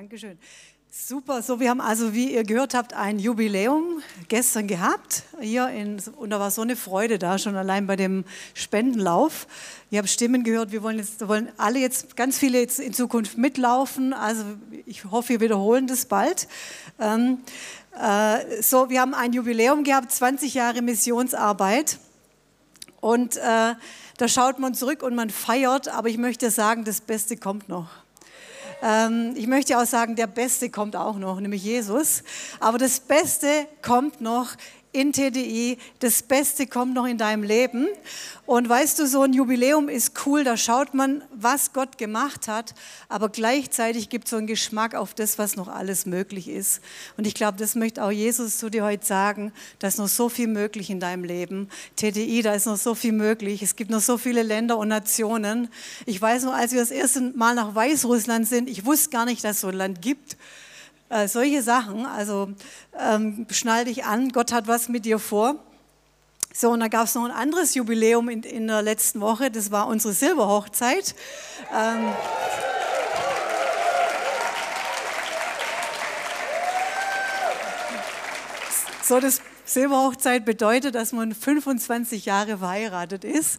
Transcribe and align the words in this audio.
Dankeschön. 0.00 0.38
Super, 0.90 1.42
so 1.42 1.60
wir 1.60 1.68
haben 1.68 1.82
also, 1.82 2.14
wie 2.14 2.32
ihr 2.32 2.42
gehört 2.42 2.72
habt, 2.72 2.94
ein 2.94 3.18
Jubiläum 3.18 4.02
gestern 4.28 4.66
gehabt 4.66 5.24
hier 5.42 5.68
in, 5.68 6.00
und 6.16 6.30
da 6.30 6.40
war 6.40 6.50
so 6.50 6.62
eine 6.62 6.74
Freude 6.74 7.18
da, 7.18 7.36
schon 7.36 7.54
allein 7.54 7.86
bei 7.86 7.96
dem 7.96 8.24
Spendenlauf. 8.54 9.46
Ihr 9.90 9.98
habt 9.98 10.08
Stimmen 10.08 10.42
gehört, 10.42 10.72
wir 10.72 10.82
wollen 10.82 10.96
jetzt, 10.96 11.28
wollen 11.28 11.50
alle 11.58 11.80
jetzt, 11.80 12.16
ganz 12.16 12.38
viele 12.38 12.60
jetzt 12.60 12.80
in 12.80 12.94
Zukunft 12.94 13.36
mitlaufen, 13.36 14.14
also 14.14 14.42
ich 14.86 15.04
hoffe, 15.04 15.28
wir 15.28 15.40
wiederholen 15.42 15.86
das 15.86 16.06
bald. 16.06 16.48
Ähm, 16.98 17.40
äh, 18.00 18.62
so, 18.62 18.88
wir 18.88 19.02
haben 19.02 19.12
ein 19.12 19.34
Jubiläum 19.34 19.84
gehabt, 19.84 20.10
20 20.12 20.54
Jahre 20.54 20.80
Missionsarbeit 20.80 21.98
und 23.02 23.36
äh, 23.36 23.74
da 24.16 24.28
schaut 24.28 24.58
man 24.58 24.72
zurück 24.72 25.02
und 25.02 25.14
man 25.14 25.28
feiert, 25.28 25.88
aber 25.88 26.08
ich 26.08 26.16
möchte 26.16 26.50
sagen, 26.50 26.84
das 26.84 27.02
Beste 27.02 27.36
kommt 27.36 27.68
noch. 27.68 27.90
Ähm, 28.82 29.34
ich 29.36 29.46
möchte 29.46 29.78
auch 29.78 29.84
sagen, 29.84 30.16
der 30.16 30.26
Beste 30.26 30.70
kommt 30.70 30.96
auch 30.96 31.16
noch, 31.16 31.40
nämlich 31.40 31.62
Jesus. 31.62 32.22
Aber 32.60 32.78
das 32.78 33.00
Beste 33.00 33.66
kommt 33.82 34.20
noch 34.20 34.48
in 34.92 35.12
TDI. 35.12 35.78
Das 36.00 36.22
Beste 36.22 36.66
kommt 36.66 36.94
noch 36.94 37.06
in 37.06 37.18
deinem 37.18 37.42
Leben. 37.42 37.86
Und 38.46 38.68
weißt 38.68 38.98
du, 38.98 39.06
so 39.06 39.22
ein 39.22 39.32
Jubiläum 39.32 39.88
ist 39.88 40.26
cool, 40.26 40.42
da 40.42 40.56
schaut 40.56 40.92
man, 40.92 41.22
was 41.32 41.72
Gott 41.72 41.98
gemacht 41.98 42.48
hat, 42.48 42.74
aber 43.08 43.28
gleichzeitig 43.28 44.08
gibt 44.08 44.24
es 44.24 44.30
so 44.30 44.38
einen 44.38 44.48
Geschmack 44.48 44.96
auf 44.96 45.14
das, 45.14 45.38
was 45.38 45.54
noch 45.54 45.68
alles 45.68 46.04
möglich 46.04 46.48
ist. 46.48 46.80
Und 47.16 47.28
ich 47.28 47.34
glaube, 47.34 47.58
das 47.58 47.76
möchte 47.76 48.02
auch 48.02 48.10
Jesus 48.10 48.58
zu 48.58 48.68
dir 48.68 48.84
heute 48.84 49.06
sagen, 49.06 49.52
da 49.78 49.86
ist 49.86 49.98
noch 49.98 50.08
so 50.08 50.28
viel 50.28 50.48
möglich 50.48 50.90
in 50.90 50.98
deinem 50.98 51.22
Leben. 51.22 51.68
TDI, 51.94 52.42
da 52.42 52.54
ist 52.54 52.66
noch 52.66 52.76
so 52.76 52.96
viel 52.96 53.12
möglich. 53.12 53.62
Es 53.62 53.76
gibt 53.76 53.90
noch 53.90 54.00
so 54.00 54.18
viele 54.18 54.42
Länder 54.42 54.78
und 54.78 54.88
Nationen. 54.88 55.68
Ich 56.06 56.20
weiß 56.20 56.42
noch, 56.42 56.54
als 56.54 56.72
wir 56.72 56.80
das 56.80 56.90
erste 56.90 57.20
Mal 57.20 57.54
nach 57.54 57.76
Weißrussland 57.76 58.48
sind, 58.48 58.68
ich 58.68 58.84
wusste 58.84 59.10
gar 59.10 59.26
nicht, 59.26 59.44
dass 59.44 59.56
es 59.56 59.60
so 59.60 59.68
ein 59.68 59.74
Land 59.74 60.02
gibt. 60.02 60.36
Äh, 61.10 61.26
solche 61.26 61.60
Sachen, 61.60 62.06
also 62.06 62.50
ähm, 62.96 63.44
schnall 63.50 63.84
dich 63.84 64.04
an, 64.04 64.28
Gott 64.28 64.52
hat 64.52 64.68
was 64.68 64.88
mit 64.88 65.04
dir 65.04 65.18
vor. 65.18 65.56
So, 66.54 66.70
und 66.70 66.78
da 66.78 66.86
gab 66.86 67.06
es 67.06 67.16
noch 67.16 67.24
ein 67.24 67.32
anderes 67.32 67.74
Jubiläum 67.74 68.28
in, 68.28 68.44
in, 68.44 68.68
der 68.68 68.80
letzten 68.82 69.20
Woche, 69.20 69.50
das 69.50 69.72
war 69.72 69.88
unsere 69.88 70.14
Silberhochzeit. 70.14 71.16
Ähm, 71.76 72.12
so, 79.02 79.18
das 79.18 79.42
Silberhochzeit 79.64 80.44
bedeutet, 80.44 80.94
dass 80.94 81.12
man 81.12 81.34
25 81.34 82.24
Jahre 82.24 82.58
verheiratet 82.58 83.24
ist. 83.24 83.58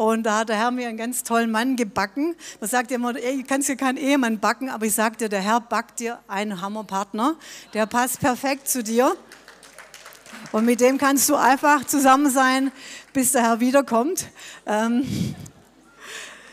Und 0.00 0.22
da 0.22 0.38
hat 0.38 0.48
der 0.48 0.56
Herr 0.56 0.70
mir 0.70 0.88
einen 0.88 0.96
ganz 0.96 1.24
tollen 1.24 1.50
Mann 1.50 1.76
gebacken. 1.76 2.34
Man 2.58 2.70
sagt 2.70 2.90
immer, 2.90 3.14
ey, 3.14 3.42
du 3.42 3.46
kannst 3.46 3.68
ja 3.68 3.74
keinen 3.74 3.98
Ehemann 3.98 4.38
backen, 4.38 4.70
aber 4.70 4.86
ich 4.86 4.94
sagte, 4.94 5.28
der 5.28 5.42
Herr 5.42 5.60
backt 5.60 6.00
dir 6.00 6.20
einen 6.26 6.62
Hammerpartner. 6.62 7.36
Der 7.74 7.84
passt 7.84 8.18
perfekt 8.18 8.66
zu 8.66 8.82
dir. 8.82 9.14
Und 10.52 10.64
mit 10.64 10.80
dem 10.80 10.96
kannst 10.96 11.28
du 11.28 11.34
einfach 11.34 11.84
zusammen 11.84 12.30
sein, 12.30 12.72
bis 13.12 13.32
der 13.32 13.42
Herr 13.42 13.60
wiederkommt. 13.60 14.28
Ähm 14.64 15.34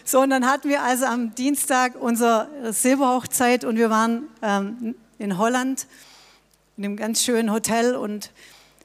so, 0.03 0.19
und 0.19 0.29
dann 0.29 0.45
hatten 0.45 0.67
wir 0.67 0.83
also 0.83 1.05
am 1.05 1.33
Dienstag 1.33 1.95
unsere 1.95 2.73
Silberhochzeit 2.73 3.63
und 3.63 3.77
wir 3.77 3.89
waren 3.89 4.23
ähm, 4.41 4.93
in 5.19 5.37
Holland 5.37 5.87
in 6.75 6.83
einem 6.83 6.97
ganz 6.97 7.23
schönen 7.23 7.49
Hotel 7.53 7.95
und 7.95 8.29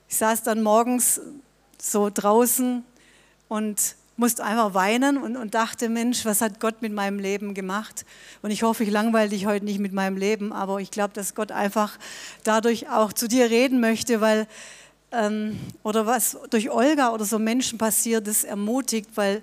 ich 0.08 0.18
saß 0.18 0.44
dann 0.44 0.62
morgens 0.62 1.20
so 1.80 2.10
draußen 2.14 2.84
und 3.48 3.96
musste 4.22 4.44
einfach 4.44 4.72
weinen 4.72 5.18
und, 5.18 5.36
und, 5.36 5.52
dachte, 5.52 5.88
Mensch, 5.88 6.24
was 6.24 6.42
hat 6.42 6.60
Gott 6.60 6.80
mit 6.80 6.92
meinem 6.92 7.18
Leben 7.18 7.54
gemacht? 7.54 8.06
Und 8.40 8.52
ich 8.52 8.62
hoffe, 8.62 8.84
ich 8.84 8.90
langweile 8.90 9.30
dich 9.30 9.46
heute 9.46 9.64
nicht 9.64 9.80
mit 9.80 9.92
meinem 9.92 10.16
Leben, 10.16 10.52
aber 10.52 10.78
ich 10.78 10.92
glaube, 10.92 11.12
dass 11.12 11.34
Gott 11.34 11.50
einfach 11.50 11.98
dadurch 12.44 12.88
auch 12.88 13.12
zu 13.12 13.26
dir 13.26 13.50
reden 13.50 13.80
möchte, 13.80 14.20
weil, 14.20 14.46
ähm, 15.12 15.58
oder 15.82 16.06
was 16.06 16.36
durch 16.50 16.70
Olga 16.70 17.12
oder 17.12 17.24
so 17.24 17.38
Menschen 17.38 17.78
passiert, 17.78 18.26
das 18.26 18.44
ermutigt, 18.44 19.10
weil 19.14 19.42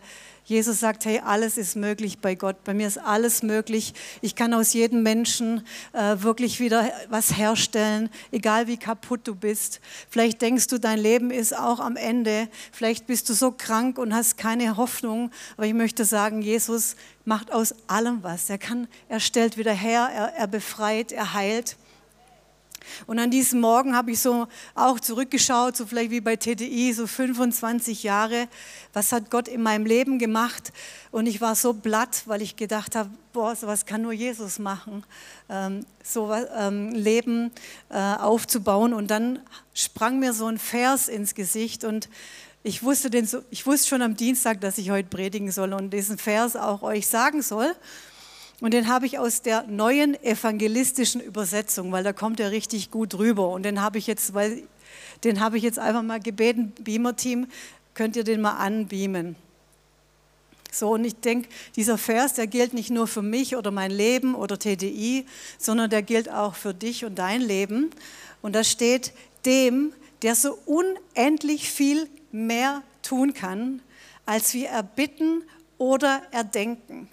Jesus 0.50 0.80
sagt, 0.80 1.06
hey, 1.06 1.22
alles 1.24 1.60
ist 1.60 1.76
möglich 1.76 2.22
bei 2.22 2.34
Gott. 2.34 2.64
Bei 2.64 2.74
mir 2.74 2.88
ist 2.88 2.98
alles 2.98 3.44
möglich. 3.44 3.94
Ich 4.22 4.34
kann 4.34 4.52
aus 4.56 4.74
jedem 4.74 5.04
Menschen 5.04 5.64
äh, 5.94 6.16
wirklich 6.24 6.60
wieder 6.60 6.92
was 7.08 7.38
herstellen, 7.38 8.10
egal 8.32 8.66
wie 8.66 8.78
kaputt 8.78 9.22
du 9.26 9.36
bist. 9.36 9.80
Vielleicht 10.10 10.42
denkst 10.42 10.66
du, 10.66 10.80
dein 10.80 10.98
Leben 10.98 11.30
ist 11.30 11.56
auch 11.56 11.80
am 11.80 11.96
Ende. 11.96 12.48
Vielleicht 12.72 13.06
bist 13.06 13.30
du 13.30 13.36
so 13.36 13.52
krank 13.52 14.00
und 14.00 14.12
hast 14.12 14.38
keine 14.38 14.76
Hoffnung. 14.76 15.30
Aber 15.56 15.68
ich 15.68 15.76
möchte 15.76 16.04
sagen, 16.04 16.42
Jesus 16.42 16.96
macht 17.26 17.54
aus 17.54 17.76
allem 17.86 18.24
was. 18.24 18.50
Er 18.50 18.58
kann, 18.58 18.88
er 19.08 19.20
stellt 19.20 19.56
wieder 19.56 19.74
her, 19.74 20.10
er, 20.12 20.34
er 20.34 20.48
befreit, 20.48 21.12
er 21.12 21.36
heilt. 21.36 21.78
Und 23.08 23.20
an 23.20 23.32
diesem 23.32 23.62
Morgen 23.62 23.96
habe 23.96 24.12
ich 24.12 24.20
so 24.20 24.48
auch 24.76 25.00
zurückgeschaut, 25.00 25.76
so 25.76 25.86
vielleicht 25.86 26.12
wie 26.12 26.22
bei 26.22 26.36
TDI, 26.36 26.94
so 26.94 27.08
25 27.08 28.04
Jahre. 28.04 28.48
Was 28.94 29.12
hat 29.12 29.30
Gott 29.30 29.48
in 29.48 29.62
meinem 29.62 29.86
Leben 29.86 30.20
gemacht? 30.20 30.72
Und 31.12 31.28
ich 31.28 31.42
war 31.42 31.56
so 31.56 31.74
blatt, 31.74 32.24
weil 32.26 32.42
ich 32.42 32.56
gedacht 32.56 32.96
habe, 32.96 33.10
boah, 33.34 33.56
sowas 33.56 33.86
kann 33.86 34.02
nur 34.02 34.14
Jesus 34.14 34.60
machen, 34.60 35.04
ähm, 35.50 35.86
so 36.04 36.34
ähm, 36.34 36.92
Leben 36.92 37.52
äh, 37.90 37.98
aufzubauen. 37.98 38.94
Und 38.94 39.10
dann 39.12 39.40
sprang 39.74 40.20
mir 40.20 40.34
so 40.34 40.48
ein 40.48 40.58
Vers 40.58 41.08
ins 41.08 41.36
Gesicht 41.36 41.84
und 41.84 42.10
ich 42.62 42.84
wusste, 42.84 43.10
den 43.10 43.28
ich 43.52 43.66
wusste 43.66 43.88
schon 43.88 44.02
am 44.02 44.16
Dienstag, 44.16 44.60
dass 44.60 44.78
ich 44.78 44.92
heute 44.92 45.08
predigen 45.08 45.50
soll 45.52 45.74
und 45.74 45.92
diesen 45.92 46.18
Vers 46.18 46.58
auch 46.58 46.82
euch 46.82 47.08
sagen 47.08 47.42
soll. 47.42 47.74
Und 48.62 48.74
den 48.74 48.88
habe 48.88 49.06
ich 49.06 49.18
aus 49.18 49.42
der 49.42 49.64
neuen 49.68 50.22
evangelistischen 50.22 51.22
Übersetzung, 51.22 51.92
weil 51.92 52.04
da 52.04 52.12
kommt 52.12 52.40
er 52.40 52.52
richtig 52.52 52.92
gut 52.92 53.16
rüber. 53.16 53.50
Und 53.50 53.64
den 53.64 53.82
habe 53.82 53.98
ich 53.98 54.08
jetzt, 54.08 54.34
weil 54.34 54.64
den 55.24 55.40
habe 55.40 55.58
ich 55.58 55.64
jetzt 55.64 55.80
einfach 55.80 56.04
mal 56.04 56.20
gebeten, 56.20 56.74
Beamer-Team, 56.82 57.48
könnt 57.94 58.16
ihr 58.16 58.24
den 58.24 58.42
mal 58.42 58.58
anbeamen. 58.58 59.36
So, 60.72 60.92
und 60.92 61.06
ich 61.06 61.16
denke, 61.16 61.50
dieser 61.76 61.98
Vers, 61.98 62.34
der 62.34 62.48
gilt 62.48 62.74
nicht 62.74 62.92
nur 62.92 63.08
für 63.08 63.22
mich 63.22 63.56
oder 63.56 63.72
mein 63.72 63.92
Leben 63.92 64.36
oder 64.36 64.60
TDI, 64.60 65.26
sondern 65.58 65.90
der 65.90 66.04
gilt 66.04 66.30
auch 66.30 66.56
für 66.56 66.74
dich 66.74 67.06
und 67.06 67.18
dein 67.18 67.42
Leben. 67.42 67.90
Und 68.42 68.56
da 68.56 68.64
steht, 68.64 69.14
dem, 69.46 69.94
der 70.22 70.36
so 70.36 70.60
unendlich 70.66 71.70
viel 71.70 72.10
mehr 72.32 72.84
tun 73.02 73.34
kann, 73.34 73.82
als 74.26 74.54
wir 74.54 74.68
erbitten 74.68 75.44
oder 75.78 76.22
erdenken 76.32 77.10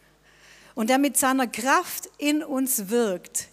und 0.76 0.90
der 0.90 0.98
mit 0.98 1.16
seiner 1.16 1.48
Kraft 1.48 2.08
in 2.18 2.44
uns 2.44 2.90
wirkt. 2.90 3.48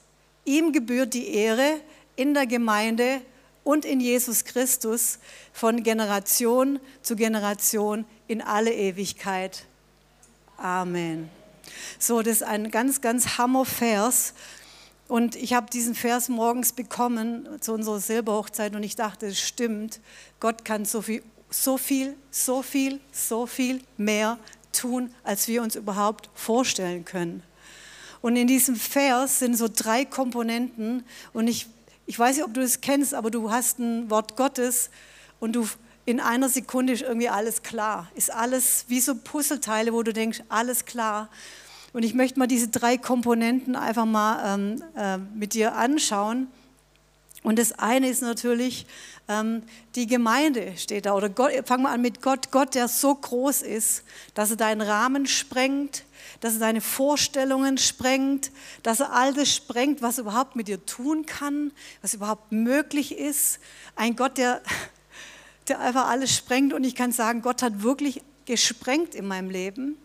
Ihm 0.45 0.71
gebührt 0.73 1.15
die 1.15 1.29
Ehre 1.29 1.79
in 2.15 2.35
der 2.35 2.45
Gemeinde 2.45 3.21
und 3.63 3.85
in 3.85 4.01
Jesus 4.01 4.43
Christus 4.43 5.19
von 5.53 5.83
Generation 5.83 6.79
zu 7.01 7.15
Generation 7.15 8.05
in 8.27 8.41
alle 8.41 8.73
Ewigkeit. 8.73 9.65
Amen. 10.57 11.29
So, 11.97 12.21
das 12.21 12.35
ist 12.35 12.43
ein 12.43 12.69
ganz, 12.69 12.99
ganz 12.99 13.37
Hammer-Vers. 13.37 14.33
Und 15.07 15.37
ich 15.37 15.53
habe 15.53 15.69
diesen 15.71 15.95
Vers 15.95 16.27
morgens 16.27 16.73
bekommen 16.73 17.47
zu 17.61 17.73
unserer 17.73 18.01
Silberhochzeit 18.01 18.75
und 18.75 18.83
ich 18.83 18.97
dachte, 18.97 19.27
es 19.27 19.39
stimmt, 19.39 20.01
Gott 20.41 20.65
kann 20.65 20.83
so 20.83 21.01
viel, 21.01 21.23
so 21.49 21.77
viel, 21.77 22.17
so 22.31 22.61
viel, 22.61 22.99
so 23.13 23.45
viel 23.45 23.81
mehr 23.95 24.37
tun, 24.73 25.13
als 25.23 25.47
wir 25.47 25.61
uns 25.61 25.75
überhaupt 25.75 26.29
vorstellen 26.33 27.05
können. 27.05 27.43
Und 28.21 28.35
in 28.35 28.47
diesem 28.47 28.75
Vers 28.75 29.39
sind 29.39 29.57
so 29.57 29.67
drei 29.73 30.05
Komponenten 30.05 31.03
und 31.33 31.47
ich, 31.47 31.67
ich 32.05 32.17
weiß 32.17 32.37
nicht, 32.37 32.45
ob 32.45 32.53
du 32.53 32.61
das 32.61 32.81
kennst, 32.81 33.13
aber 33.13 33.31
du 33.31 33.51
hast 33.51 33.79
ein 33.79 34.09
Wort 34.09 34.37
Gottes 34.37 34.89
und 35.39 35.53
du 35.53 35.67
in 36.05 36.19
einer 36.19 36.49
Sekunde 36.49 36.93
ist 36.93 37.01
irgendwie 37.01 37.29
alles 37.29 37.63
klar. 37.63 38.09
Ist 38.15 38.31
alles 38.31 38.85
wie 38.87 38.99
so 38.99 39.15
Puzzleteile, 39.15 39.93
wo 39.93 40.03
du 40.03 40.13
denkst, 40.13 40.41
alles 40.49 40.85
klar. 40.85 41.29
Und 41.93 42.03
ich 42.03 42.13
möchte 42.13 42.39
mal 42.39 42.47
diese 42.47 42.67
drei 42.67 42.97
Komponenten 42.97 43.75
einfach 43.75 44.05
mal 44.05 44.55
ähm, 44.55 44.83
äh, 44.95 45.17
mit 45.17 45.53
dir 45.53 45.75
anschauen. 45.75 46.47
Und 47.43 47.59
das 47.59 47.73
eine 47.73 48.07
ist 48.07 48.21
natürlich, 48.21 48.85
ähm, 49.27 49.63
die 49.95 50.07
Gemeinde 50.07 50.73
steht 50.77 51.05
da. 51.05 51.13
Oder 51.13 51.29
Gott, 51.29 51.51
fangen 51.65 51.83
wir 51.83 51.89
an 51.89 52.01
mit 52.01 52.21
Gott. 52.21 52.51
Gott, 52.51 52.73
der 52.73 52.87
so 52.87 53.13
groß 53.13 53.61
ist, 53.61 54.03
dass 54.33 54.51
er 54.51 54.55
deinen 54.55 54.81
Rahmen 54.81 55.27
sprengt, 55.27 56.05
dass 56.39 56.53
er 56.53 56.59
deine 56.61 56.79
Vorstellungen 56.79 57.77
sprengt, 57.77 58.51
dass 58.81 59.01
er 59.01 59.11
all 59.11 59.33
das 59.33 59.53
sprengt, 59.53 60.01
was 60.01 60.17
er 60.17 60.21
überhaupt 60.21 60.55
mit 60.55 60.69
dir 60.69 60.85
tun 60.85 61.25
kann, 61.25 61.71
was 62.01 62.13
überhaupt 62.13 62.53
möglich 62.53 63.17
ist. 63.17 63.59
Ein 63.97 64.15
Gott, 64.15 64.37
der, 64.37 64.61
der 65.67 65.81
einfach 65.81 66.07
alles 66.07 66.33
sprengt. 66.33 66.73
Und 66.73 66.85
ich 66.85 66.95
kann 66.95 67.11
sagen, 67.11 67.41
Gott 67.41 67.61
hat 67.61 67.83
wirklich 67.83 68.21
gesprengt 68.45 69.15
in 69.15 69.27
meinem 69.27 69.49
Leben. 69.49 69.97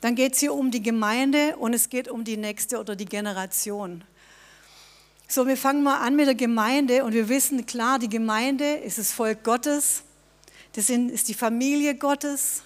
Dann 0.00 0.14
geht 0.14 0.34
es 0.34 0.40
hier 0.40 0.54
um 0.54 0.70
die 0.70 0.82
Gemeinde 0.82 1.56
und 1.56 1.74
es 1.74 1.88
geht 1.88 2.08
um 2.08 2.22
die 2.22 2.36
nächste 2.36 2.78
oder 2.78 2.94
die 2.94 3.04
Generation. 3.04 4.04
So, 5.26 5.46
wir 5.46 5.56
fangen 5.56 5.82
mal 5.82 5.98
an 5.98 6.16
mit 6.16 6.26
der 6.26 6.34
Gemeinde 6.34 7.02
und 7.04 7.12
wir 7.12 7.28
wissen 7.28 7.64
klar, 7.64 7.98
die 7.98 8.10
Gemeinde 8.10 8.74
ist 8.74 8.98
das 8.98 9.10
Volk 9.10 9.42
Gottes, 9.42 10.02
das 10.74 10.90
ist 10.90 11.28
die 11.28 11.34
Familie 11.34 11.94
Gottes, 11.94 12.62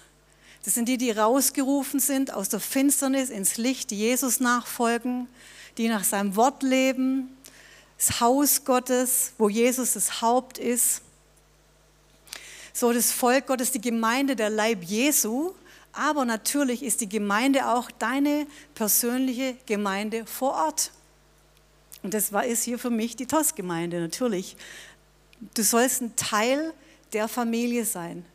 das 0.65 0.73
sind 0.73 0.89
die, 0.89 0.97
die 0.97 1.11
rausgerufen 1.11 1.99
sind 1.99 2.33
aus 2.33 2.49
der 2.49 2.59
Finsternis 2.59 3.29
ins 3.29 3.57
Licht, 3.57 3.91
die 3.91 3.97
Jesus 3.97 4.39
nachfolgen, 4.41 5.27
die 5.77 5.87
nach 5.87 6.03
seinem 6.03 6.35
Wort 6.35 6.61
leben, 6.61 7.35
das 7.97 8.19
Haus 8.19 8.65
Gottes, 8.65 9.33
wo 9.37 9.47
Jesus 9.47 9.93
das 9.93 10.21
Haupt 10.21 10.57
ist. 10.57 11.01
So 12.73 12.93
das 12.93 13.11
Volk 13.11 13.47
Gottes, 13.47 13.71
die 13.71 13.81
Gemeinde, 13.81 14.35
der 14.35 14.49
Leib 14.49 14.83
Jesu. 14.83 15.53
Aber 15.91 16.23
natürlich 16.23 16.83
ist 16.83 17.01
die 17.01 17.09
Gemeinde 17.09 17.67
auch 17.67 17.89
deine 17.91 18.47
persönliche 18.75 19.57
Gemeinde 19.65 20.25
vor 20.25 20.53
Ort. 20.53 20.91
Und 22.03 22.13
das 22.13 22.31
war, 22.31 22.45
ist 22.45 22.63
hier 22.63 22.79
für 22.79 22.89
mich 22.89 23.15
die 23.15 23.25
TOS-Gemeinde, 23.25 23.99
natürlich. 23.99 24.55
Du 25.53 25.63
sollst 25.63 26.01
ein 26.01 26.15
Teil 26.15 26.73
der 27.13 27.27
Familie 27.27 27.85
sein. 27.85 28.25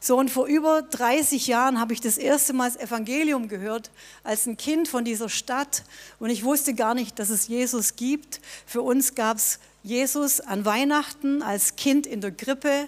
So, 0.00 0.18
und 0.18 0.30
vor 0.30 0.46
über 0.46 0.82
30 0.82 1.46
Jahren 1.46 1.80
habe 1.80 1.94
ich 1.94 2.00
das 2.02 2.18
erste 2.18 2.52
Mal 2.52 2.70
das 2.70 2.78
Evangelium 2.78 3.48
gehört, 3.48 3.90
als 4.22 4.44
ein 4.44 4.58
Kind 4.58 4.86
von 4.86 5.02
dieser 5.02 5.30
Stadt. 5.30 5.82
Und 6.18 6.28
ich 6.28 6.44
wusste 6.44 6.74
gar 6.74 6.94
nicht, 6.94 7.18
dass 7.18 7.30
es 7.30 7.48
Jesus 7.48 7.96
gibt. 7.96 8.42
Für 8.66 8.82
uns 8.82 9.14
gab 9.14 9.38
es 9.38 9.60
Jesus 9.82 10.40
an 10.40 10.66
Weihnachten 10.66 11.42
als 11.42 11.76
Kind 11.76 12.06
in 12.06 12.20
der 12.20 12.32
Krippe. 12.32 12.86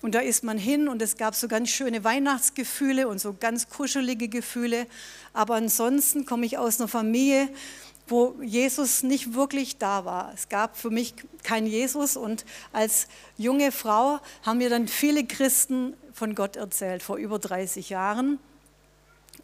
Und 0.00 0.14
da 0.14 0.20
ist 0.20 0.44
man 0.44 0.56
hin 0.56 0.88
und 0.88 1.02
es 1.02 1.18
gab 1.18 1.34
so 1.34 1.46
ganz 1.46 1.68
schöne 1.68 2.04
Weihnachtsgefühle 2.04 3.06
und 3.06 3.18
so 3.20 3.34
ganz 3.38 3.68
kuschelige 3.68 4.28
Gefühle. 4.28 4.86
Aber 5.34 5.56
ansonsten 5.56 6.24
komme 6.24 6.46
ich 6.46 6.56
aus 6.56 6.80
einer 6.80 6.88
Familie, 6.88 7.50
wo 8.08 8.36
Jesus 8.42 9.02
nicht 9.02 9.34
wirklich 9.34 9.78
da 9.78 10.04
war. 10.04 10.32
Es 10.34 10.48
gab 10.48 10.76
für 10.76 10.90
mich 10.90 11.14
keinen 11.42 11.66
Jesus 11.66 12.16
und 12.16 12.44
als 12.72 13.08
junge 13.36 13.72
Frau 13.72 14.20
haben 14.42 14.58
mir 14.58 14.70
dann 14.70 14.88
viele 14.88 15.24
Christen 15.24 15.94
von 16.12 16.34
Gott 16.34 16.56
erzählt, 16.56 17.02
vor 17.02 17.16
über 17.16 17.38
30 17.38 17.90
Jahren. 17.90 18.38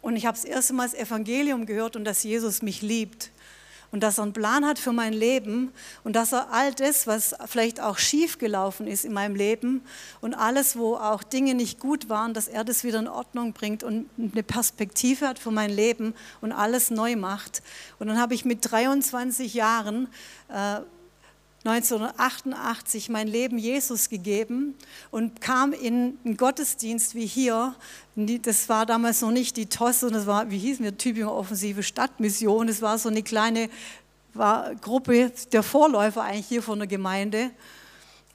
Und 0.01 0.15
ich 0.15 0.25
habe 0.25 0.35
das 0.35 0.45
erste 0.45 0.73
Mal 0.73 0.89
das 0.89 0.93
Evangelium 0.93 1.65
gehört 1.65 1.95
und 1.95 2.03
dass 2.03 2.23
Jesus 2.23 2.61
mich 2.61 2.81
liebt 2.81 3.31
und 3.93 4.01
dass 4.01 4.17
er 4.17 4.23
einen 4.23 4.33
Plan 4.33 4.65
hat 4.65 4.79
für 4.79 4.91
mein 4.91 5.13
Leben 5.13 5.71
und 6.03 6.15
dass 6.15 6.33
er 6.33 6.51
all 6.51 6.73
das, 6.73 7.05
was 7.05 7.35
vielleicht 7.45 7.79
auch 7.79 7.99
schief 7.99 8.39
gelaufen 8.39 8.87
ist 8.87 9.05
in 9.05 9.13
meinem 9.13 9.35
Leben 9.35 9.83
und 10.19 10.33
alles, 10.33 10.75
wo 10.75 10.95
auch 10.95 11.21
Dinge 11.21 11.53
nicht 11.53 11.79
gut 11.79 12.09
waren, 12.09 12.33
dass 12.33 12.47
er 12.47 12.63
das 12.63 12.83
wieder 12.83 12.97
in 12.97 13.07
Ordnung 13.07 13.53
bringt 13.53 13.83
und 13.83 14.09
eine 14.17 14.41
Perspektive 14.41 15.27
hat 15.27 15.37
für 15.37 15.51
mein 15.51 15.69
Leben 15.69 16.15
und 16.41 16.51
alles 16.51 16.89
neu 16.89 17.15
macht. 17.15 17.61
Und 17.99 18.07
dann 18.07 18.19
habe 18.19 18.33
ich 18.33 18.45
mit 18.45 18.71
23 18.71 19.53
Jahren 19.53 20.07
äh, 20.49 20.79
1988 21.65 23.07
mein 23.09 23.27
Leben 23.27 23.57
Jesus 23.57 24.09
gegeben 24.09 24.75
und 25.11 25.39
kam 25.39 25.71
in 25.71 26.17
einen 26.25 26.35
Gottesdienst 26.35 27.15
wie 27.15 27.25
hier. 27.25 27.75
Das 28.15 28.67
war 28.67 28.85
damals 28.85 29.21
noch 29.21 29.31
nicht 29.31 29.55
die 29.55 29.67
TOS, 29.67 30.01
sondern 30.01 30.19
das 30.19 30.27
war, 30.27 30.51
wie 30.51 30.57
hießen 30.57 30.83
wir, 30.83 30.97
Tübinger 30.97 31.33
Offensive 31.33 31.81
Stadtmission. 31.81 32.67
Das 32.67 32.81
war 32.81 32.97
so 32.97 33.07
eine 33.07 33.23
kleine 33.23 33.69
war 34.33 34.73
Gruppe 34.75 35.31
der 35.51 35.63
Vorläufer 35.63 36.23
eigentlich 36.23 36.47
hier 36.47 36.63
von 36.63 36.79
der 36.79 36.87
Gemeinde. 36.87 37.51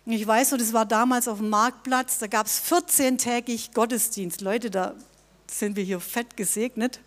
Ich 0.06 0.26
weiß 0.26 0.52
noch, 0.52 0.58
das 0.58 0.72
war 0.72 0.86
damals 0.86 1.28
auf 1.28 1.38
dem 1.38 1.50
Marktplatz, 1.50 2.18
da 2.18 2.28
gab 2.28 2.46
es 2.46 2.62
14-tägig 2.62 3.74
Gottesdienst. 3.74 4.40
Leute, 4.40 4.70
da 4.70 4.94
sind 5.50 5.76
wir 5.76 5.84
hier 5.84 6.00
fett 6.00 6.36
gesegnet. 6.36 7.00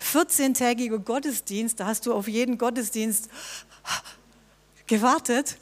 14-tägiger 0.00 0.98
Gottesdienst, 0.98 1.80
da 1.80 1.86
hast 1.86 2.06
du 2.06 2.14
auf 2.14 2.28
jeden 2.28 2.58
Gottesdienst 2.58 3.28
gewartet. 4.86 5.56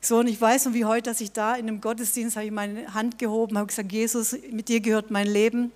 So, 0.00 0.18
und 0.18 0.26
ich 0.26 0.40
weiß 0.40 0.66
noch 0.66 0.74
wie 0.74 0.84
heute, 0.84 1.10
dass 1.10 1.20
ich 1.20 1.32
da 1.32 1.54
in 1.54 1.68
einem 1.68 1.80
Gottesdienst 1.80 2.36
habe 2.36 2.46
ich 2.46 2.52
meine 2.52 2.92
Hand 2.92 3.18
gehoben, 3.18 3.56
habe 3.56 3.68
gesagt, 3.68 3.90
Jesus, 3.90 4.36
mit 4.50 4.68
dir 4.68 4.80
gehört 4.80 5.10
mein 5.10 5.26
Leben. 5.26 5.72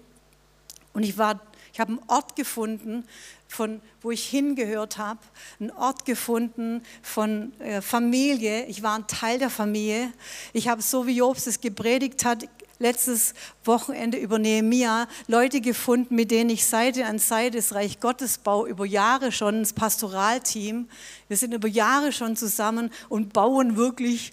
Und 0.93 1.03
ich 1.03 1.17
war, 1.17 1.41
ich 1.79 1.81
habe 1.81 1.93
einen 1.93 2.03
Ort 2.09 2.35
gefunden, 2.35 3.05
von 3.47 3.81
wo 4.03 4.11
ich 4.11 4.27
hingehört 4.27 4.99
habe, 4.99 5.21
einen 5.61 5.71
Ort 5.71 6.05
gefunden 6.05 6.83
von 7.03 7.53
äh, 7.61 7.81
Familie. 7.81 8.67
Ich 8.67 8.83
war 8.83 8.97
ein 8.99 9.07
Teil 9.07 9.39
der 9.39 9.49
Familie. 9.49 10.13
Ich 10.53 10.67
habe 10.67 10.83
so 10.83 11.07
wie 11.07 11.19
Jobs 11.19 11.47
es 11.47 11.61
gepredigt 11.61 12.25
hat, 12.25 12.49
letztes 12.81 13.33
Wochenende 13.65 14.19
über 14.19 14.41
Nehemia 14.41 15.07
Leute 15.29 15.61
gefunden, 15.61 16.17
mit 16.17 16.33
denen 16.33 16.51
ich 16.51 16.67
Seite 16.67 17.07
an 17.07 17.21
Seite 17.21 17.59
das 17.59 17.73
Reich 17.73 18.01
Gottes 18.01 18.39
baue, 18.39 18.69
über 18.69 18.85
Jahre 18.85 19.31
schon, 19.31 19.61
das 19.61 19.73
Pastoralteam. 19.73 20.89
Wir 21.29 21.37
sind 21.37 21.55
über 21.55 21.69
Jahre 21.69 22.11
schon 22.11 22.35
zusammen 22.35 22.91
und 23.09 23.33
bauen 23.33 23.77
wirklich 23.77 24.33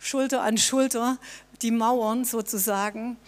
Schulter 0.00 0.42
an 0.42 0.58
Schulter 0.58 1.18
die 1.62 1.70
Mauern 1.70 2.24
sozusagen. 2.24 3.18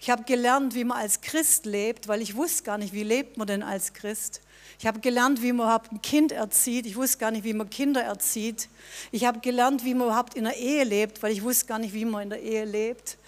Ich 0.00 0.10
habe 0.10 0.24
gelernt, 0.24 0.74
wie 0.74 0.84
man 0.84 0.98
als 0.98 1.20
Christ 1.20 1.66
lebt, 1.66 2.08
weil 2.08 2.22
ich 2.22 2.36
wusste 2.36 2.62
gar 2.62 2.78
nicht, 2.78 2.92
wie 2.92 3.02
lebt 3.02 3.36
man 3.36 3.46
denn 3.46 3.62
als 3.62 3.92
Christ. 3.92 4.40
Ich 4.78 4.86
habe 4.86 5.00
gelernt, 5.00 5.42
wie 5.42 5.52
man 5.52 5.66
überhaupt 5.66 5.90
ein 5.90 6.02
Kind 6.02 6.30
erzieht. 6.30 6.86
Ich 6.86 6.96
wusste 6.96 7.18
gar 7.18 7.30
nicht, 7.32 7.44
wie 7.44 7.52
man 7.52 7.68
Kinder 7.68 8.02
erzieht. 8.02 8.68
Ich 9.10 9.24
habe 9.24 9.40
gelernt, 9.40 9.84
wie 9.84 9.94
man 9.94 10.06
überhaupt 10.06 10.34
in 10.34 10.44
der 10.44 10.56
Ehe 10.56 10.84
lebt, 10.84 11.22
weil 11.22 11.32
ich 11.32 11.42
wusste 11.42 11.66
gar 11.66 11.78
nicht, 11.80 11.94
wie 11.94 12.04
man 12.04 12.22
in 12.22 12.30
der 12.30 12.42
Ehe 12.42 12.64
lebt 12.64 13.18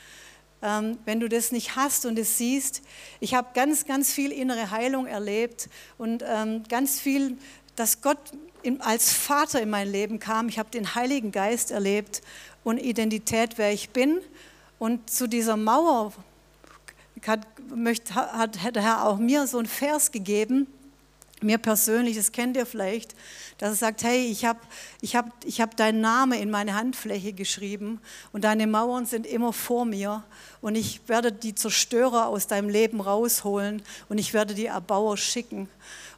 ähm, 0.62 0.99
wenn 1.05 1.20
du 1.20 1.28
das 1.28 1.52
nicht 1.52 1.76
hast 1.76 2.06
und 2.06 2.19
es 2.19 2.38
siehst. 2.38 2.82
Ich 3.20 3.34
habe 3.34 3.49
ganz, 3.55 3.87
ganz 3.87 4.12
viel 4.12 4.32
innere 4.32 4.70
Heilung 4.70 5.06
erlebt 5.06 5.69
und 5.99 6.25
ähm, 6.26 6.64
ganz 6.69 7.00
viel, 7.00 7.38
dass 7.76 8.02
Gott 8.02 8.19
in, 8.62 8.81
als 8.81 9.12
Vater 9.12 9.61
in 9.61 9.70
mein 9.70 9.90
Leben 9.90 10.19
kam. 10.19 10.49
Ich 10.49 10.58
habe 10.58 10.70
den 10.70 10.94
Heiligen 10.94 11.32
Geist 11.32 11.70
erlebt 11.70 12.20
und 12.62 12.78
Identität, 12.78 13.56
wer 13.56 13.73
ich 13.73 13.90
bin. 13.90 14.20
Und 14.78 15.11
zu 15.11 15.26
dieser 15.26 15.56
Mauer 15.56 16.12
hat, 17.26 17.46
hat 18.14 18.76
der 18.76 18.82
Herr 18.82 19.06
auch 19.06 19.19
mir 19.19 19.46
so 19.46 19.58
einen 19.58 19.67
Vers 19.67 20.12
gegeben, 20.12 20.67
mir 21.43 21.58
persönlich, 21.58 22.17
das 22.17 22.32
kennt 22.32 22.56
ihr 22.56 22.67
vielleicht, 22.67 23.14
dass 23.58 23.70
er 23.70 23.76
sagt, 23.76 24.02
hey, 24.02 24.26
ich 24.26 24.44
habe 24.44 24.61
ich 25.00 25.17
hab, 25.17 25.26
ich 25.44 25.61
hab 25.61 25.76
deinen 25.76 26.00
Namen 26.00 26.38
in 26.38 26.50
meine 26.50 26.75
Handfläche 26.75 27.32
geschrieben 27.32 28.00
und 28.32 28.44
deine 28.44 28.67
Mauern 28.67 29.06
sind 29.06 29.26
immer 29.26 29.52
vor 29.52 29.84
mir 29.84 30.22
und 30.61 30.75
ich 30.75 31.00
werde 31.08 31.32
die 31.32 31.55
Zerstörer 31.55 32.26
aus 32.26 32.46
deinem 32.46 32.69
Leben 32.69 33.00
rausholen 33.00 33.82
und 34.08 34.19
ich 34.19 34.34
werde 34.34 34.55
die 34.55 34.66
Erbauer 34.66 35.16
schicken. 35.16 35.69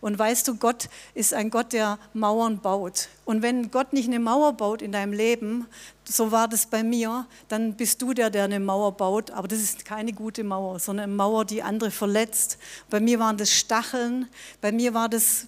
Und 0.03 0.19
weißt 0.19 0.49
du, 0.49 0.57
Gott 0.57 0.89
ist 1.15 1.33
ein 1.33 1.49
Gott, 1.49 1.73
der 1.73 1.97
Mauern 2.13 2.59
baut. 2.59 3.09
Und 3.25 3.41
wenn 3.41 3.71
Gott 3.71 3.93
nicht 3.93 4.09
eine 4.09 4.19
Mauer 4.19 4.53
baut 4.53 4.83
in 4.83 4.91
deinem 4.91 5.13
Leben, 5.13 5.67
so 6.05 6.33
war 6.33 6.49
das 6.49 6.67
bei 6.67 6.83
mir, 6.83 7.25
dann 7.47 7.75
bist 7.75 8.03
du 8.03 8.13
der, 8.13 8.29
der 8.29 8.45
eine 8.45 8.59
Mauer 8.59 8.97
baut. 8.97 9.31
Aber 9.31 9.47
das 9.47 9.61
ist 9.61 9.85
keine 9.85 10.13
gute 10.13 10.43
Mauer, 10.43 10.81
sondern 10.81 11.05
eine 11.05 11.15
Mauer, 11.15 11.45
die 11.45 11.63
andere 11.63 11.93
verletzt. 11.93 12.59
Bei 12.91 12.99
mir 12.99 13.21
waren 13.21 13.37
das 13.37 13.53
Stacheln, 13.53 14.27
bei 14.61 14.73
mir 14.73 14.93
war 14.93 15.09
das 15.09 15.47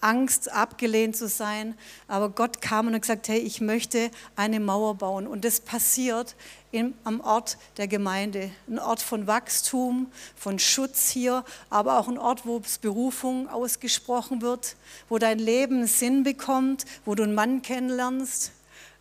Angst, 0.00 0.52
abgelehnt 0.52 1.16
zu 1.16 1.26
sein. 1.26 1.74
Aber 2.06 2.28
Gott 2.30 2.62
kam 2.62 2.86
und 2.86 2.94
hat 2.94 3.02
gesagt, 3.02 3.26
hey, 3.26 3.40
ich 3.40 3.60
möchte 3.60 4.12
eine 4.36 4.60
Mauer 4.60 4.94
bauen. 4.94 5.26
Und 5.26 5.44
das 5.44 5.58
passiert 5.58 6.36
im, 6.72 6.94
am 7.04 7.20
Ort 7.20 7.58
der 7.76 7.86
Gemeinde. 7.86 8.50
Ein 8.66 8.78
Ort 8.78 9.00
von 9.00 9.26
Wachstum, 9.26 10.10
von 10.34 10.58
Schutz 10.58 11.10
hier, 11.10 11.44
aber 11.70 11.98
auch 11.98 12.08
ein 12.08 12.18
Ort, 12.18 12.46
wo 12.46 12.60
Berufung 12.80 13.48
ausgesprochen 13.48 14.42
wird, 14.42 14.76
wo 15.08 15.18
dein 15.18 15.38
Leben 15.38 15.86
Sinn 15.86 16.24
bekommt, 16.24 16.86
wo 17.04 17.14
du 17.14 17.22
einen 17.22 17.34
Mann 17.34 17.62
kennenlernst. 17.62 18.52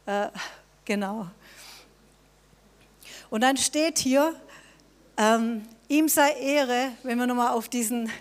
Äh, 0.06 0.28
genau. 0.86 1.28
Und 3.30 3.42
dann 3.42 3.56
steht 3.56 3.98
hier, 3.98 4.36
ähm, 5.16 5.64
ihm 5.88 6.10
sei 6.10 6.32
Ehre, 6.34 6.92
wenn 7.04 7.18
wir 7.18 7.28
nochmal 7.28 7.54
auf 7.54 7.70
diesen 7.70 8.12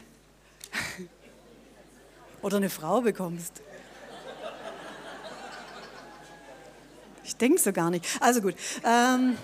oder 2.43 2.59
eine 2.59 2.71
Frau 2.71 3.01
bekommst. 3.01 3.61
Ich 7.25 7.37
denke 7.37 7.61
so 7.61 7.73
gar 7.73 7.91
nicht. 7.91 8.05
Also 8.21 8.41
gut. 8.41 8.55
Ähm, 8.85 9.37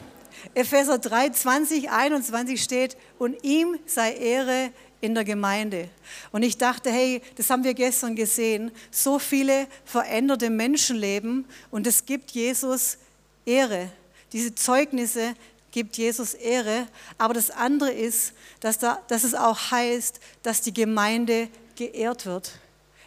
Epheser 0.54 0.99
3, 0.99 1.30
20, 1.30 1.90
21 1.90 2.62
steht, 2.62 2.97
und 3.18 3.42
ihm 3.42 3.78
sei 3.87 4.14
Ehre 4.14 4.71
in 5.00 5.14
der 5.14 5.25
Gemeinde. 5.25 5.88
Und 6.33 6.42
ich 6.42 6.59
dachte, 6.59 6.90
hey, 6.90 7.23
das 7.37 7.50
haben 7.50 7.64
wir 7.64 7.75
gestern 7.75 8.16
gesehen, 8.16 8.71
so 8.90 9.18
viele 9.18 9.66
veränderte 9.85 10.50
Menschenleben 10.50 11.47
und 11.71 11.87
es 11.87 12.04
gibt 12.06 12.30
Jesus 12.33 12.99
Ehre. 13.45 13.90
Diese 14.33 14.54
Zeugnisse 14.54 15.35
gibt 15.71 15.97
Jesus 15.97 16.35
Ehre, 16.35 16.87
aber 17.18 17.35
das 17.35 17.50
andere 17.50 17.92
ist, 17.92 18.33
dass, 18.61 18.78
da, 18.78 19.02
dass 19.09 19.25
es 19.25 19.35
auch 19.35 19.71
heißt, 19.71 20.21
dass 20.42 20.62
die 20.62 20.73
Gemeinde 20.75 21.49
geehrt 21.76 22.26
wird. 22.26 22.52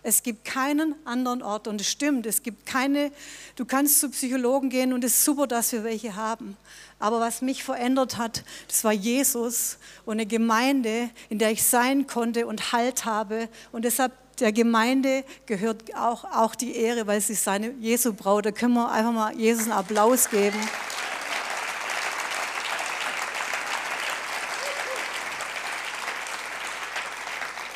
Es 0.01 0.23
gibt 0.23 0.45
keinen 0.45 0.95
anderen 1.05 1.41
Ort 1.41 1.67
und 1.67 1.81
es 1.81 1.89
stimmt, 1.89 2.25
es 2.25 2.41
gibt 2.41 2.65
keine, 2.65 3.11
du 3.57 3.65
kannst 3.65 3.99
zu 3.99 4.09
Psychologen 4.09 4.69
gehen 4.69 4.93
und 4.93 5.03
es 5.03 5.13
ist 5.13 5.25
super, 5.25 5.45
dass 5.45 5.71
wir 5.73 5.83
welche 5.83 6.15
haben. 6.15 6.55
Aber 6.99 7.19
was 7.19 7.41
mich 7.41 7.63
verändert 7.63 8.17
hat, 8.17 8.43
das 8.67 8.83
war 8.83 8.93
Jesus 8.93 9.77
und 10.05 10.13
eine 10.13 10.25
Gemeinde, 10.25 11.09
in 11.29 11.37
der 11.39 11.51
ich 11.51 11.63
sein 11.63 12.07
konnte 12.07 12.47
und 12.47 12.71
Halt 12.71 13.05
habe. 13.05 13.49
Und 13.71 13.83
deshalb 13.83 14.13
der 14.39 14.51
Gemeinde 14.53 15.23
gehört 15.45 15.95
auch, 15.95 16.23
auch 16.23 16.55
die 16.55 16.75
Ehre, 16.75 17.07
weil 17.07 17.19
sie 17.19 17.35
seine 17.35 17.71
Jesu 17.79 18.13
Braut. 18.13 18.45
Da 18.45 18.51
können 18.51 18.73
wir 18.73 18.89
einfach 18.91 19.11
mal 19.11 19.35
Jesus 19.35 19.63
einen 19.63 19.73
Applaus 19.73 20.29
geben. 20.29 20.59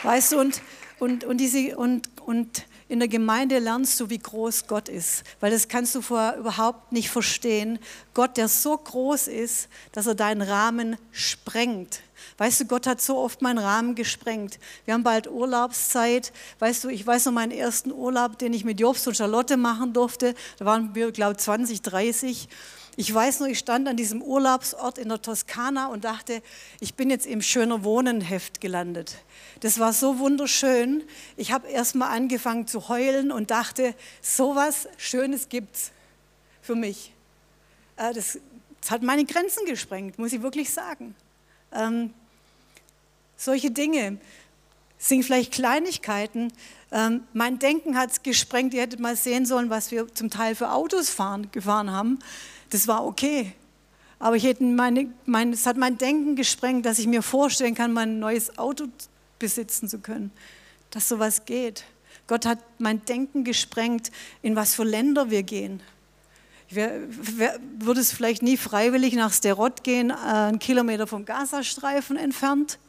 Weißt 0.04 0.34
du, 0.34 0.40
und 0.40 0.62
und, 1.04 1.26
und, 1.26 1.38
diese, 1.38 1.76
und, 1.76 2.10
und 2.26 2.66
in 2.88 3.00
der 3.00 3.10
Gemeinde 3.10 3.60
lernst 3.60 4.00
du, 4.00 4.10
wie 4.10 4.20
groß 4.20 4.68
Gott 4.68 4.88
ist, 4.88 5.26
weil 5.42 5.52
das 5.52 5.68
kannst 5.68 5.94
du 5.96 6.02
vorher 6.02 6.38
überhaupt 6.38 6.94
nicht 6.94 7.10
verstehen. 7.10 7.78
Gott, 8.14 8.38
der 8.38 8.48
so 8.48 8.78
groß 8.78 9.28
ist, 9.28 9.68
dass 9.92 10.08
er 10.08 10.16
deinen 10.16 10.42
Rahmen 10.42 10.96
sprengt. 11.12 12.00
Weißt 12.38 12.62
du, 12.62 12.66
Gott 12.66 12.88
hat 12.88 13.02
so 13.02 13.18
oft 13.18 13.42
meinen 13.42 13.58
Rahmen 13.58 13.96
gesprengt. 13.96 14.60
Wir 14.86 14.94
haben 14.94 15.04
bald 15.04 15.30
Urlaubszeit. 15.30 16.32
Weißt 16.60 16.86
du, 16.86 16.90
ich 16.90 17.06
weiß 17.06 17.26
noch 17.26 17.34
meinen 17.34 17.52
ersten 17.52 17.92
Urlaub, 17.92 18.40
den 18.40 18.54
ich 18.54 18.64
mit 18.64 18.80
Jobst 18.80 19.06
und 19.06 19.18
Charlotte 19.18 19.58
machen 19.58 19.92
durfte. 19.92 20.36
Da 20.58 20.64
waren 20.64 20.96
wir, 20.96 21.12
glaube 21.12 21.34
ich, 21.34 21.40
20, 21.40 21.82
30. 21.82 22.48
Ich 22.96 23.12
weiß 23.12 23.40
nur, 23.40 23.50
ich 23.50 23.58
stand 23.58 23.88
an 23.88 23.98
diesem 23.98 24.22
Urlaubsort 24.22 25.00
in 25.00 25.10
der 25.10 25.22
Toskana 25.22 25.88
und 25.88 26.04
dachte, 26.04 26.44
ich 26.80 26.94
bin 26.94 27.10
jetzt 27.10 27.26
im 27.26 27.42
Schöner 27.42 27.84
Wohnen-Heft 27.84 28.62
gelandet. 28.62 29.18
Das 29.62 29.80
war 29.80 29.94
so 29.94 30.20
wunderschön. 30.20 31.04
Ich 31.36 31.52
habe 31.52 31.68
erst 31.68 31.96
mal 31.96 32.10
angefangen 32.10 32.68
zu 32.68 32.90
heulen 32.90 33.32
und 33.32 33.50
dachte, 33.50 33.96
so 34.22 34.56
was 34.56 34.88
Schönes 34.98 35.50
gibt's 35.50 35.92
für 36.62 36.76
mich. 36.76 37.14
Äh, 37.98 38.14
das, 38.14 38.38
das 38.82 38.92
hat 38.92 39.02
meine 39.02 39.26
Grenzen 39.26 39.66
gesprengt, 39.66 40.20
muss 40.20 40.34
ich 40.34 40.44
wirklich 40.44 40.72
sagen. 40.72 41.16
Ähm, 41.72 42.14
solche 43.36 43.72
Dinge 43.72 44.20
sind 45.00 45.24
vielleicht 45.24 45.52
Kleinigkeiten. 45.52 46.54
Ähm, 46.92 47.24
mein 47.34 47.58
Denken 47.58 47.98
hat 47.98 48.12
es 48.12 48.24
gesprengt. 48.24 48.74
Ihr 48.74 48.82
hättet 48.84 49.00
mal 49.00 49.16
sehen 49.16 49.46
sollen, 49.46 49.70
was 49.70 49.90
wir 49.90 50.14
zum 50.14 50.30
Teil 50.30 50.56
für 50.56 50.72
Autos 50.72 51.10
fahren, 51.10 51.50
gefahren 51.52 51.92
haben. 51.92 52.20
Das 52.74 52.88
war 52.88 53.06
okay. 53.06 53.54
Aber 54.18 54.36
ich 54.36 54.46
hätte 54.46 54.64
meine, 54.64 55.08
mein, 55.28 55.54
es 55.54 55.68
hat 55.68 55.78
mein 55.78 56.00
Denken 56.00 56.36
gesprengt, 56.36 56.88
dass 56.88 56.98
ich 56.98 57.06
mir 57.06 57.22
vorstellen 57.22 57.76
kann, 57.76 57.94
mein 57.94 58.18
neues 58.18 58.58
Auto 58.58 58.88
besitzen 59.38 59.88
zu 59.88 60.00
können. 60.00 60.32
Dass 60.90 61.08
sowas 61.08 61.46
geht. 61.46 61.84
Gott 62.26 62.48
hat 62.48 62.58
mein 62.80 63.06
Denken 63.06 63.44
gesprengt, 63.44 64.12
in 64.42 64.56
was 64.56 64.74
für 64.74 64.86
Länder 64.86 65.30
wir 65.30 65.44
gehen. 65.44 65.84
Würde 66.72 68.02
es 68.02 68.12
vielleicht 68.12 68.42
nie 68.42 68.58
freiwillig 68.58 69.14
nach 69.14 69.32
Sterot 69.32 69.84
gehen, 69.84 70.10
äh, 70.10 70.14
einen 70.14 70.58
Kilometer 70.58 71.06
vom 71.06 71.26
Gazastreifen 71.26 72.18
entfernt. 72.18 72.80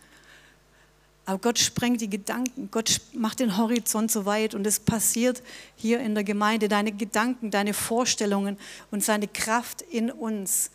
Aber 1.26 1.38
Gott 1.38 1.59
sprengt 1.59 2.00
die 2.02 2.11
Gedanken, 2.11 2.69
Gott 2.71 3.00
macht 3.14 3.40
den 3.40 3.57
Horizont 3.57 4.11
so 4.11 4.26
weit 4.26 4.54
und 4.54 4.66
es 4.66 4.78
passiert 4.78 5.43
hier 5.76 6.00
in 6.00 6.14
der 6.14 6.25
Gemeinde. 6.25 6.69
Deine 6.69 6.93
Gedanken, 6.93 7.50
deine 7.50 7.73
Vorstellungen 7.73 8.59
und 8.90 9.02
seine 9.02 9.26
Kraft 9.26 9.83
in 9.83 10.11
uns 10.11 10.71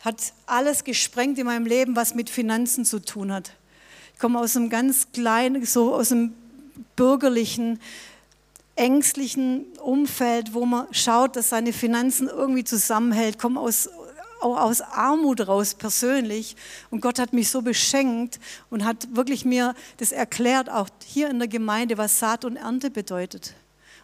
hat 0.00 0.32
alles 0.46 0.84
gesprengt 0.84 1.38
in 1.38 1.46
meinem 1.46 1.66
Leben, 1.66 1.94
was 1.96 2.14
mit 2.14 2.30
Finanzen 2.30 2.84
zu 2.84 2.98
tun 3.00 3.32
hat. 3.32 3.52
Ich 4.14 4.20
komme 4.20 4.40
aus 4.40 4.56
einem 4.56 4.68
ganz 4.68 5.12
kleinen, 5.12 5.64
so 5.64 5.94
aus 5.94 6.10
einem 6.10 6.34
bürgerlichen, 6.96 7.78
ängstlichen 8.74 9.64
Umfeld, 9.82 10.54
wo 10.54 10.64
man 10.64 10.92
schaut, 10.92 11.36
dass 11.36 11.50
seine 11.50 11.72
Finanzen 11.72 12.28
irgendwie 12.28 12.64
zusammenhält, 12.64 13.38
komme 13.38 13.60
aus 13.60 13.88
auch 14.40 14.58
aus 14.58 14.80
Armut 14.80 15.46
raus 15.46 15.74
persönlich. 15.74 16.56
Und 16.90 17.00
Gott 17.00 17.18
hat 17.18 17.32
mich 17.32 17.50
so 17.50 17.62
beschenkt 17.62 18.38
und 18.70 18.84
hat 18.84 19.14
wirklich 19.14 19.44
mir 19.44 19.74
das 19.98 20.12
erklärt, 20.12 20.70
auch 20.70 20.88
hier 21.04 21.30
in 21.30 21.38
der 21.38 21.48
Gemeinde, 21.48 21.98
was 21.98 22.18
Saat 22.18 22.44
und 22.44 22.56
Ernte 22.56 22.90
bedeutet. 22.90 23.54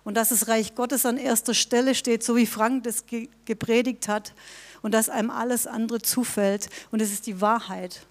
Und 0.05 0.15
dass 0.15 0.29
das 0.29 0.49
Reich 0.49 0.75
Gottes 0.75 1.07
an 1.07 1.17
erster 1.17 1.55
Stelle 1.55 1.95
steht, 1.95 2.23
so 2.23 2.37
wie 2.37 2.47
Frank 2.47 2.85
das 2.85 3.05
gepredigt 3.45 4.09
hat. 4.09 4.35
Und 4.83 4.93
dass 4.93 5.09
einem 5.09 5.31
alles 5.31 5.67
andere 5.67 6.03
zufällt. 6.03 6.69
Und 6.91 7.01
es 7.01 7.11
ist 7.11 7.27
die 7.27 7.41
Wahrheit. 7.41 8.05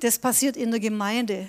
Das 0.00 0.18
passiert 0.18 0.56
in 0.56 0.70
der 0.70 0.80
Gemeinde. 0.80 1.48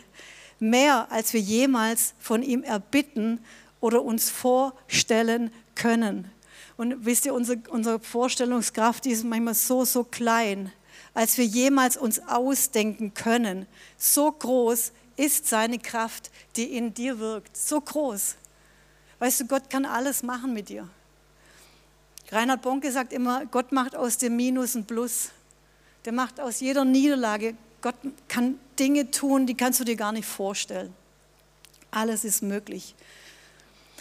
Mehr, 0.59 1.07
als 1.11 1.33
wir 1.33 1.41
jemals 1.41 2.13
von 2.17 2.41
ihm 2.41 2.63
erbitten 2.63 3.39
oder 3.81 4.01
uns 4.01 4.29
vorstellen 4.31 5.51
können. 5.75 6.31
Und 6.77 7.05
wisst 7.05 7.25
ihr, 7.25 7.33
unsere, 7.33 7.59
unsere 7.69 7.99
Vorstellungskraft 7.99 9.05
die 9.05 9.11
ist 9.11 9.23
manchmal 9.23 9.53
so, 9.53 9.85
so 9.85 10.03
klein, 10.03 10.71
als 11.13 11.37
wir 11.37 11.45
jemals 11.45 11.95
uns 11.97 12.19
ausdenken 12.19 13.13
können. 13.13 13.65
So 13.97 14.31
groß 14.31 14.91
ist 15.15 15.47
seine 15.47 15.79
Kraft, 15.79 16.31
die 16.55 16.75
in 16.75 16.93
dir 16.93 17.19
wirkt. 17.19 17.55
So 17.55 17.79
groß. 17.79 18.35
Weißt 19.19 19.41
du, 19.41 19.47
Gott 19.47 19.69
kann 19.69 19.85
alles 19.85 20.23
machen 20.23 20.53
mit 20.53 20.69
dir. 20.69 20.89
Reinhard 22.31 22.61
Bonke 22.61 22.91
sagt 22.91 23.13
immer, 23.13 23.45
Gott 23.45 23.71
macht 23.71 23.95
aus 23.95 24.17
dem 24.17 24.35
Minus 24.35 24.75
ein 24.75 24.85
Plus. 24.85 25.29
Der 26.03 26.11
macht 26.11 26.39
aus 26.39 26.59
jeder 26.59 26.83
Niederlage. 26.83 27.55
Gott 27.81 27.95
kann 28.27 28.59
Dinge 28.79 29.11
tun, 29.11 29.45
die 29.45 29.55
kannst 29.55 29.79
du 29.79 29.83
dir 29.83 29.95
gar 29.95 30.11
nicht 30.11 30.27
vorstellen. 30.27 30.93
Alles 31.91 32.25
ist 32.25 32.41
möglich. 32.41 32.95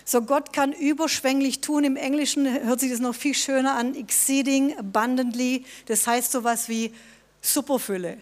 So 0.04 0.22
Gott 0.22 0.52
kann 0.52 0.72
überschwänglich 0.72 1.60
tun. 1.60 1.84
Im 1.84 1.96
Englischen 1.96 2.46
hört 2.64 2.80
sich 2.80 2.90
das 2.90 3.00
noch 3.00 3.14
viel 3.14 3.34
schöner 3.34 3.74
an. 3.74 3.94
Exceeding 3.94 4.76
abundantly. 4.76 5.64
Das 5.86 6.06
heißt 6.06 6.32
sowas 6.32 6.68
wie 6.68 6.92
Superfülle. 7.40 8.18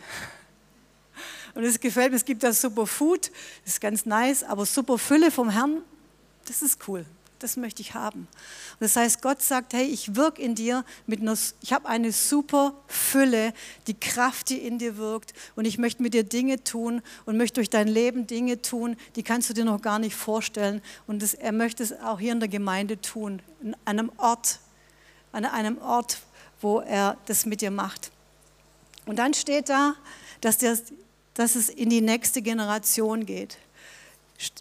Und 1.55 1.65
es 1.65 1.81
gefällt 1.81 2.13
mir, 2.13 2.17
es 2.17 2.25
gibt 2.25 2.43
das 2.43 2.61
Superfood, 2.61 3.31
das 3.65 3.75
ist 3.75 3.81
ganz 3.81 4.07
nice, 4.07 4.43
aber 4.43 4.65
Superfülle 4.65 5.31
vom 5.31 5.51
Herrn, 5.51 5.83
das 6.47 6.63
ist 6.63 6.79
cool 6.89 7.05
das 7.43 7.57
möchte 7.57 7.83
ich 7.83 7.95
haben. 7.95 8.21
Und 8.21 8.81
das 8.81 8.97
heißt, 8.97 9.23
Gott 9.23 9.43
sagt, 9.43 9.73
hey, 9.73 9.85
ich 9.85 10.17
wirke 10.17 10.41
in 10.41 10.55
dir 10.55 10.85
mit 11.07 11.21
einer, 11.21 11.37
ich 11.61 11.73
habe 11.73 11.89
eine 11.89 12.13
super 12.13 12.75
Fülle, 12.87 13.53
die 13.87 13.95
Kraft, 13.95 14.51
die 14.51 14.59
in 14.59 14.79
dir 14.79 14.97
wirkt 14.97 15.35
und 15.57 15.65
ich 15.65 15.79
möchte 15.79 16.03
mit 16.03 16.15
dir 16.15 16.25
Dinge 16.25 16.63
tun 16.63 17.03
und 17.25 17.37
möchte 17.37 17.57
durch 17.57 17.71
dein 17.71 17.89
Leben 17.89 18.27
Dinge 18.27 18.63
tun, 18.63 18.97
die 19.17 19.23
kannst 19.23 19.51
du 19.51 19.55
dir 19.55 19.65
noch 19.65 19.83
gar 19.83 19.99
nicht 19.99 20.15
vorstellen. 20.15 20.83
Und 21.07 21.23
das, 21.23 21.35
er 21.35 21.53
möchte 21.53 21.83
es 21.83 21.93
auch 22.01 22.21
hier 22.21 22.33
in 22.33 22.41
der 22.41 22.49
Gemeinde 22.49 23.01
tun, 23.01 23.43
an 23.63 23.77
einem 23.85 24.13
Ort, 24.17 24.61
an 25.33 25.45
einem 25.45 25.79
Ort, 25.79 26.19
wo 26.61 26.81
er 26.81 27.17
das 27.27 27.47
mit 27.47 27.61
dir 27.61 27.71
macht. 27.71 28.11
Und 29.07 29.17
dann 29.17 29.35
steht 29.35 29.69
da, 29.69 29.95
dass, 30.41 30.59
der, 30.59 30.79
dass 31.35 31.57
es 31.57 31.69
in 31.69 31.91
die 31.91 32.01
nächste 32.01 32.43
Generation 32.43 33.27
geht. 33.27 33.59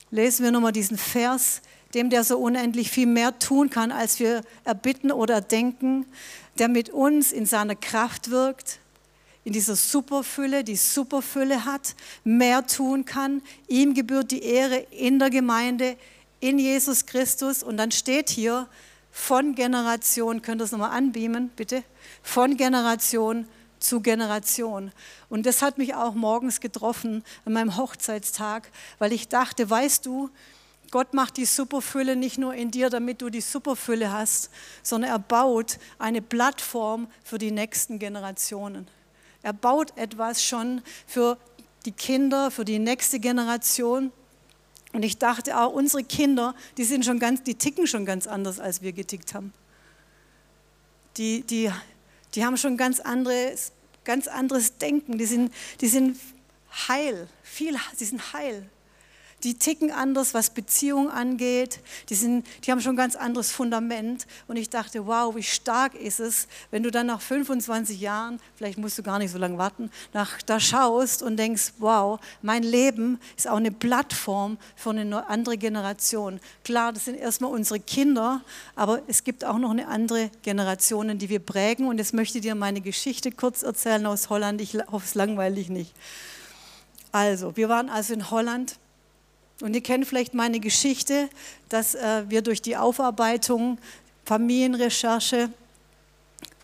Lesen 0.09 0.43
wir 0.43 0.51
nochmal 0.51 0.71
diesen 0.71 0.97
Vers, 0.97 1.61
dem, 1.95 2.09
der 2.09 2.23
so 2.23 2.37
unendlich 2.37 2.89
viel 2.91 3.07
mehr 3.07 3.37
tun 3.39 3.69
kann, 3.69 3.91
als 3.91 4.19
wir 4.19 4.41
erbitten 4.63 5.11
oder 5.11 5.41
denken, 5.41 6.05
der 6.59 6.67
mit 6.67 6.89
uns 6.89 7.31
in 7.31 7.45
seiner 7.45 7.75
Kraft 7.75 8.31
wirkt, 8.31 8.79
in 9.43 9.53
dieser 9.53 9.75
Superfülle, 9.75 10.63
die 10.63 10.75
Superfülle 10.75 11.65
hat, 11.65 11.95
mehr 12.23 12.65
tun 12.67 13.05
kann. 13.05 13.41
Ihm 13.67 13.93
gebührt 13.93 14.31
die 14.31 14.43
Ehre 14.43 14.77
in 14.91 15.17
der 15.17 15.29
Gemeinde, 15.29 15.97
in 16.39 16.59
Jesus 16.59 17.05
Christus. 17.05 17.63
Und 17.63 17.77
dann 17.77 17.91
steht 17.91 18.29
hier, 18.29 18.67
von 19.11 19.55
Generation, 19.55 20.41
könnt 20.41 20.61
ihr 20.61 20.65
es 20.65 20.71
nochmal 20.71 20.91
anbeamen, 20.91 21.49
bitte? 21.55 21.83
Von 22.23 22.55
Generation 22.55 23.45
zu 23.79 23.99
Generation. 23.99 24.91
Und 25.29 25.45
das 25.45 25.61
hat 25.61 25.77
mich 25.77 25.95
auch 25.95 26.13
morgens 26.13 26.61
getroffen 26.61 27.23
an 27.45 27.53
meinem 27.53 27.77
Hochzeitstag, 27.77 28.69
weil 28.99 29.11
ich 29.11 29.27
dachte, 29.27 29.69
weißt 29.69 30.05
du, 30.05 30.29
Gott 30.91 31.13
macht 31.13 31.37
die 31.37 31.45
Superfülle 31.45 32.17
nicht 32.17 32.37
nur 32.37 32.53
in 32.53 32.69
dir, 32.69 32.89
damit 32.89 33.21
du 33.21 33.29
die 33.29 33.39
Superfülle 33.39 34.11
hast, 34.11 34.49
sondern 34.83 35.09
er 35.09 35.19
baut 35.19 35.79
eine 35.97 36.21
Plattform 36.21 37.09
für 37.23 37.37
die 37.37 37.51
nächsten 37.51 37.97
Generationen. 37.97 38.87
Er 39.41 39.53
baut 39.53 39.97
etwas 39.97 40.43
schon 40.43 40.81
für 41.07 41.37
die 41.85 41.93
Kinder, 41.93 42.51
für 42.51 42.65
die 42.65 42.77
nächste 42.77 43.21
Generation. 43.21 44.11
Und 44.91 45.03
ich 45.03 45.17
dachte 45.17 45.57
auch, 45.57 45.71
unsere 45.71 46.03
Kinder, 46.03 46.53
die 46.77 46.83
sind 46.83 47.05
schon 47.05 47.19
ganz, 47.19 47.41
die 47.41 47.55
ticken 47.55 47.87
schon 47.87 48.05
ganz 48.05 48.27
anders, 48.27 48.59
als 48.59 48.81
wir 48.81 48.91
getickt 48.91 49.33
haben. 49.33 49.53
Die, 51.15 51.41
die, 51.43 51.71
die 52.35 52.45
haben 52.45 52.57
schon 52.57 52.75
ganz 52.75 52.99
anderes, 52.99 53.71
ganz 54.03 54.27
anderes 54.27 54.77
Denken. 54.77 55.17
Die 55.17 55.25
sind, 55.25 55.53
die 55.79 55.87
sind 55.87 56.19
heil, 56.89 57.29
viel, 57.43 57.77
sie 57.95 58.05
sind 58.05 58.33
heil 58.33 58.69
die 59.43 59.55
ticken 59.55 59.91
anders, 59.91 60.33
was 60.33 60.49
Beziehung 60.49 61.09
angeht. 61.09 61.79
Die, 62.09 62.15
sind, 62.15 62.45
die 62.63 62.71
haben 62.71 62.81
schon 62.81 62.93
ein 62.93 62.97
ganz 62.97 63.15
anderes 63.15 63.51
Fundament. 63.51 64.27
Und 64.47 64.57
ich 64.57 64.69
dachte, 64.69 65.05
wow, 65.07 65.35
wie 65.35 65.43
stark 65.43 65.95
ist 65.95 66.19
es, 66.19 66.47
wenn 66.69 66.83
du 66.83 66.91
dann 66.91 67.07
nach 67.07 67.21
25 67.21 67.99
Jahren, 67.99 68.39
vielleicht 68.55 68.77
musst 68.77 68.97
du 68.97 69.03
gar 69.03 69.19
nicht 69.19 69.31
so 69.31 69.37
lange 69.37 69.57
warten, 69.57 69.89
nach, 70.13 70.41
da 70.41 70.59
schaust 70.59 71.23
und 71.23 71.37
denkst, 71.37 71.73
wow, 71.79 72.19
mein 72.41 72.63
Leben 72.63 73.19
ist 73.37 73.47
auch 73.47 73.57
eine 73.57 73.71
Plattform 73.71 74.57
für 74.75 74.91
eine 74.91 75.27
andere 75.27 75.57
Generation. 75.57 76.39
Klar, 76.63 76.93
das 76.93 77.05
sind 77.05 77.15
erstmal 77.15 77.51
unsere 77.51 77.79
Kinder, 77.79 78.41
aber 78.75 79.01
es 79.07 79.23
gibt 79.23 79.45
auch 79.45 79.57
noch 79.57 79.71
eine 79.71 79.87
andere 79.87 80.29
Generation, 80.41 81.17
die 81.17 81.29
wir 81.29 81.39
prägen. 81.39 81.87
Und 81.87 81.97
jetzt 81.97 82.13
möchte 82.13 82.37
ich 82.37 82.43
dir 82.43 82.55
meine 82.55 82.81
Geschichte 82.81 83.31
kurz 83.31 83.63
erzählen 83.63 84.05
aus 84.05 84.29
Holland. 84.29 84.61
Ich 84.61 84.75
hoffe, 84.91 85.05
es 85.05 85.15
langweilig 85.15 85.69
nicht. 85.69 85.93
Also, 87.11 87.57
wir 87.57 87.67
waren 87.67 87.89
also 87.89 88.13
in 88.13 88.31
Holland 88.31 88.77
und 89.61 89.73
ihr 89.75 89.81
kennt 89.81 90.07
vielleicht 90.07 90.33
meine 90.33 90.59
Geschichte, 90.59 91.29
dass 91.69 91.95
äh, 91.95 92.23
wir 92.27 92.41
durch 92.41 92.61
die 92.61 92.77
Aufarbeitung, 92.77 93.77
Familienrecherche 94.25 95.49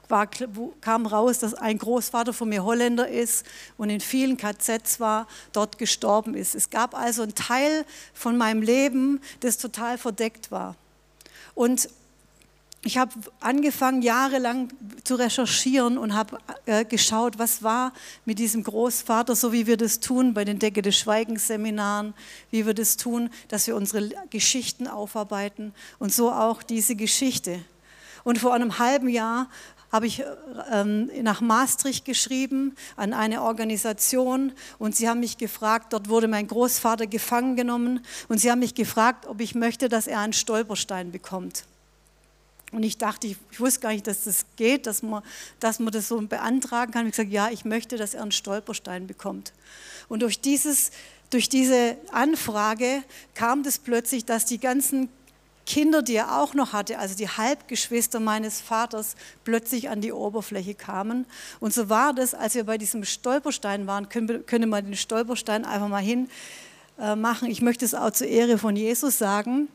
war, 0.10 0.28
kam 0.82 1.06
raus, 1.06 1.40
dass 1.40 1.54
ein 1.54 1.78
Großvater 1.78 2.34
von 2.34 2.50
mir 2.50 2.64
Holländer 2.64 3.08
ist 3.08 3.46
und 3.78 3.90
in 3.90 4.00
vielen 4.00 4.38
KZs 4.38 5.00
war, 5.00 5.28
dort 5.52 5.78
gestorben 5.78 6.34
ist. 6.34 6.56
Es 6.56 6.70
gab 6.70 6.96
also 6.96 7.24
einen 7.24 7.36
Teil 7.36 7.86
von 8.14 8.38
meinem 8.38 8.62
Leben, 8.62 9.20
das 9.42 9.58
total 9.58 9.98
verdeckt 9.98 10.52
war. 10.52 10.76
Und 11.56 11.90
ich 12.84 12.98
habe 12.98 13.12
angefangen, 13.40 14.02
jahrelang 14.02 14.70
zu 15.04 15.16
recherchieren 15.16 15.98
und 15.98 16.14
habe 16.14 16.38
äh, 16.66 16.86
geschaut, 16.86 17.40
was 17.40 17.64
war 17.64 17.92
mit 18.26 18.40
diesem 18.40 18.64
Großvater, 18.64 19.36
so 19.36 19.52
wie 19.52 19.68
wir 19.68 19.78
das 19.78 20.00
tun 20.00 20.34
bei 20.34 20.46
den 20.46 20.60
Decke 20.60 20.82
des 20.82 20.98
Schweigens 20.98 21.48
Seminaren, 21.48 22.14
wie 22.52 22.66
wir 22.66 22.74
das 22.74 22.96
tun, 22.96 23.30
dass 23.48 23.68
wir 23.68 23.76
unsere 23.76 24.10
Geschichten 24.30 24.88
aufarbeiten 24.88 25.74
und 26.00 26.14
so 26.14 26.32
auch 26.32 26.64
diese 26.64 26.96
Geschichte. 26.96 27.60
Und 28.24 28.40
vor 28.40 28.54
einem 28.54 28.78
halben 28.80 29.10
Jahr 29.10 29.50
habe 29.92 30.06
ich 30.06 30.24
ähm, 30.72 31.10
nach 31.22 31.42
Maastricht 31.42 32.06
geschrieben 32.06 32.76
an 32.96 33.14
eine 33.14 33.42
Organisation 33.42 34.52
und 34.80 34.96
sie 34.96 35.10
haben 35.10 35.22
mich 35.22 35.38
gefragt, 35.38 35.94
dort 35.94 36.10
wurde 36.10 36.28
mein 36.28 36.48
Großvater 36.48 37.08
gefangen 37.08 37.56
genommen 37.56 38.06
und 38.28 38.38
sie 38.38 38.52
haben 38.52 38.60
mich 38.60 38.76
gefragt, 38.76 39.26
ob 39.28 39.40
ich 39.40 39.56
möchte, 39.56 39.90
dass 39.90 40.08
er 40.08 40.20
einen 40.20 40.34
Stolperstein 40.34 41.12
bekommt. 41.12 41.64
Und 42.72 42.84
ich 42.84 42.98
dachte, 42.98 43.28
ich, 43.28 43.38
ich 43.52 43.60
wusste 43.60 43.80
gar 43.80 43.92
nicht, 43.92 44.08
dass 44.08 44.26
das 44.26 44.46
geht, 44.58 44.88
dass 44.88 45.02
man, 45.02 45.24
dass 45.60 45.80
man 45.80 45.94
das 45.94 46.10
so 46.10 46.20
beantragen 46.22 46.92
kann. 46.92 47.08
Ich 47.08 47.14
habe 47.14 47.28
gesagt, 47.28 47.32
ja, 47.32 47.50
ich 47.50 47.64
möchte, 47.64 47.96
dass 47.96 48.14
er 48.14 48.22
einen 48.22 48.32
Stolperstein 48.32 49.08
bekommt. 49.08 49.54
Und 50.10 50.22
durch, 50.22 50.42
dieses, 50.42 50.92
durch 51.30 51.48
diese 51.48 51.98
Anfrage 52.12 53.04
kam 53.36 53.64
das 53.64 53.80
plötzlich, 53.80 54.26
dass 54.26 54.46
die 54.46 54.60
ganzen 54.60 55.10
Kinder, 55.66 56.02
die 56.02 56.16
er 56.16 56.40
auch 56.40 56.54
noch 56.54 56.72
hatte, 56.74 56.98
also 56.98 57.16
die 57.16 57.28
Halbgeschwister 57.28 58.20
meines 58.20 58.62
Vaters, 58.62 59.16
plötzlich 59.44 59.90
an 59.90 60.00
die 60.00 60.14
Oberfläche 60.14 60.74
kamen. 60.74 61.26
Und 61.60 61.74
so 61.74 61.90
war 61.90 62.14
das, 62.14 62.34
als 62.34 62.56
wir 62.56 62.64
bei 62.64 62.78
diesem 62.78 63.04
Stolperstein 63.04 63.86
waren, 63.86 64.08
können, 64.10 64.46
können 64.46 64.70
wir 64.70 64.82
den 64.82 64.96
Stolperstein 64.96 65.66
einfach 65.66 65.90
mal 65.90 66.02
hin 66.02 66.30
äh, 67.00 67.16
machen. 67.16 67.50
Ich 67.50 67.62
möchte 67.62 67.84
es 67.84 67.94
auch 67.94 68.12
zur 68.12 68.28
Ehre 68.28 68.58
von 68.58 68.76
Jesus 68.76 69.18
sagen, 69.18 69.68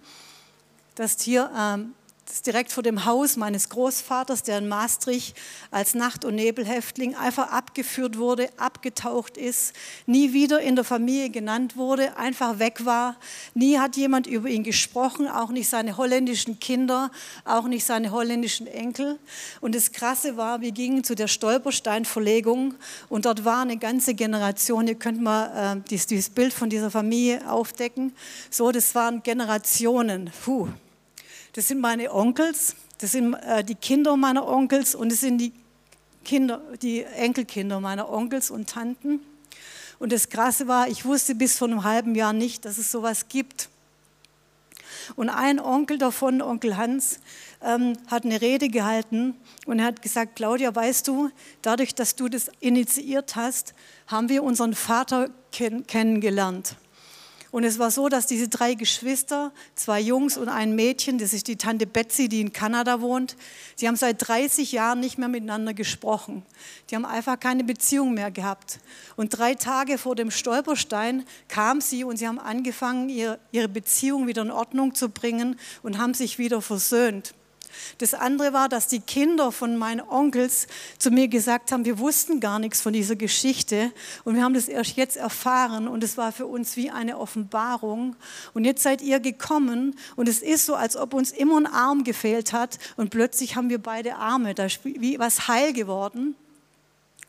dass 0.95 1.21
hier 1.21 1.51
ähm, 1.57 1.95
ist 2.33 2.47
direkt 2.47 2.73
vor 2.73 2.83
dem 2.83 3.05
Haus 3.05 3.37
meines 3.37 3.69
Großvaters, 3.69 4.43
der 4.43 4.59
in 4.59 4.67
Maastricht 4.67 5.37
als 5.71 5.95
Nacht- 5.95 6.25
und 6.25 6.35
Nebelhäftling 6.37 7.15
einfach 7.15 7.53
abgeführt 7.53 8.17
wurde, 8.17 8.49
abgetaucht 8.57 9.37
ist, 9.37 9.75
nie 10.07 10.33
wieder 10.33 10.61
in 10.61 10.75
der 10.75 10.85
Familie 10.85 11.29
genannt 11.29 11.77
wurde, 11.77 12.17
einfach 12.17 12.59
weg 12.59 12.87
war. 12.87 13.17
Nie 13.53 13.79
hat 13.79 13.97
jemand 13.97 14.27
über 14.27 14.49
ihn 14.49 14.63
gesprochen, 14.63 15.29
auch 15.29 15.51
nicht 15.51 15.69
seine 15.69 15.99
holländischen 15.99 16.59
Kinder, 16.59 17.11
auch 17.45 17.65
nicht 17.65 17.85
seine 17.85 18.13
holländischen 18.13 18.67
Enkel. 18.67 19.19
Und 19.61 19.75
das 19.75 19.93
Krasse 19.93 20.39
war, 20.39 20.63
wir 20.63 20.73
gingen 20.73 21.05
zu 21.05 21.15
der 21.15 21.29
Stolpersteinverlegung 21.29 22.75
und 23.11 23.27
dort 23.27 23.45
war 23.45 23.61
eine 23.61 23.77
ganze 23.77 24.15
Generation. 24.15 24.89
Ihr 24.89 24.95
könnt 24.95 25.21
mal 25.21 25.77
äh, 25.77 25.81
dieses, 25.91 26.07
dieses 26.07 26.31
Bild 26.31 26.55
von 26.55 26.71
dieser 26.71 26.91
Familie 26.91 27.47
aufdecken. 27.51 28.15
So, 28.49 28.73
das 28.73 28.95
waren 28.95 29.23
Generationen. 29.23 30.31
Puh. 30.45 30.69
Das 31.55 31.69
sind 31.69 31.81
meine 31.81 32.13
Onkels, 32.13 32.77
das 32.99 33.13
sind 33.13 33.35
äh, 33.35 33.63
die 33.63 33.75
Kinder 33.75 34.17
meiner 34.17 34.49
Onkels 34.49 34.95
und 34.95 35.13
das 35.13 35.21
sind 35.21 35.39
die 35.39 35.53
Kinder, 36.25 36.63
die 36.81 37.03
Enkelkinder 37.03 37.79
meiner 37.81 38.09
Onkels 38.11 38.51
und 38.51 38.71
Tanten. 38.71 39.21
Und 39.99 40.13
das 40.13 40.31
Krasse 40.31 40.67
war, 40.67 40.89
ich 40.89 41.05
wusste 41.05 41.35
bis 41.35 41.59
vor 41.59 41.69
einem 41.69 41.85
halben 41.85 42.15
Jahr 42.15 42.33
nicht, 42.33 42.65
dass 42.65 42.79
es 42.79 42.91
sowas 42.91 43.29
gibt. 43.29 43.69
Und 45.15 45.29
ein 45.29 45.61
Onkel 45.61 45.99
davon, 45.99 46.41
Onkel 46.41 46.77
Hans, 46.77 47.21
ähm, 47.61 47.95
hat 48.07 48.25
eine 48.25 48.41
Rede 48.41 48.69
gehalten 48.69 49.35
und 49.67 49.79
er 49.79 49.87
hat 49.87 50.01
gesagt, 50.03 50.37
Claudia, 50.37 50.75
weißt 50.75 51.07
du, 51.07 51.31
dadurch, 51.61 51.95
dass 51.95 52.17
du 52.17 52.29
das 52.29 52.51
initiiert 52.61 53.37
hast, 53.37 53.75
haben 54.07 54.29
wir 54.29 54.43
unseren 54.43 54.75
Vater 54.75 55.31
kenn 55.51 55.87
kennengelernt. 55.87 56.77
Und 57.53 57.65
es 57.65 57.79
war 57.79 57.91
so, 57.91 58.09
dass 58.09 58.27
diese 58.27 58.49
drei 58.49 58.73
Geschwister, 58.73 59.53
zwei 59.75 60.01
Jungs 60.01 60.39
und 60.39 60.49
ein 60.49 60.75
Mädchen, 60.75 61.19
das 61.19 61.35
ist 61.35 61.49
die 61.49 61.57
Tante 61.57 61.87
Betsy, 61.87 62.31
die 62.31 62.41
in 62.41 62.55
Kanada 62.55 63.03
wohnt, 63.03 63.37
sie 63.77 63.87
haben 63.87 63.97
seit 63.97 64.27
30 64.27 64.73
Jahren 64.73 65.01
nicht 65.01 65.19
mehr 65.19 65.29
miteinander 65.29 65.75
gesprochen. 65.75 66.45
Die 66.89 66.97
haben 66.97 67.05
einfach 67.05 67.39
keine 67.39 67.63
Beziehung 67.63 68.15
mehr 68.15 68.31
gehabt. 68.31 68.81
Und 69.17 69.37
drei 69.39 69.55
Tage 69.55 69.99
vor 69.99 70.17
dem 70.17 70.31
Stolperstein 70.31 71.27
kam 71.49 71.83
sie 71.83 72.05
und 72.05 72.17
sie 72.17 72.27
haben 72.27 72.39
angefangen, 72.39 73.11
ihre 73.11 73.69
Beziehung 73.69 74.27
wieder 74.27 74.41
in 74.41 74.51
Ordnung 74.51 74.95
zu 74.95 75.11
bringen 75.11 75.57
und 75.83 75.99
haben 75.99 76.15
sich 76.15 76.39
wieder 76.39 76.63
versöhnt. 76.63 77.35
Das 77.99 78.15
andere 78.15 78.53
war, 78.53 78.69
dass 78.69 78.89
die 78.89 79.01
Kinder 79.01 79.53
von 79.53 79.77
meinen 79.77 80.01
Onkels 80.01 80.67
zu 80.99 81.11
mir 81.11 81.29
gesagt 81.29 81.73
haben, 81.73 81.85
wir 81.85 81.99
wussten 81.99 82.41
gar 82.41 82.59
nichts 82.59 82.81
von 82.81 82.93
dieser 82.93 83.17
Geschichte 83.17 83.93
und 84.25 84.35
wir 84.35 84.43
haben 84.43 84.55
das 84.55 84.69
erst 84.69 84.97
jetzt 84.97 85.17
erfahren 85.17 85.89
und 85.89 86.03
es 86.05 86.17
war 86.17 86.33
für 86.33 86.47
uns 86.47 86.77
wie 86.77 86.91
eine 86.91 87.19
Offenbarung. 87.19 88.17
Und 88.55 88.65
jetzt 88.65 88.83
seid 88.83 89.03
ihr 89.03 89.21
gekommen 89.21 89.97
und 90.17 90.29
es 90.29 90.41
ist 90.41 90.67
so, 90.67 90.75
als 90.75 90.97
ob 90.97 91.15
uns 91.15 91.33
immer 91.33 91.59
ein 91.59 91.67
Arm 91.67 92.05
gefehlt 92.05 92.53
hat 92.53 92.79
und 92.97 93.11
plötzlich 93.11 93.57
haben 93.57 93.71
wir 93.71 93.79
beide 93.79 94.17
Arme. 94.17 94.55
Da 94.55 94.67
ist 94.67 94.81
wie 94.85 95.19
was 95.19 95.49
heil 95.49 95.73
geworden. 95.73 96.35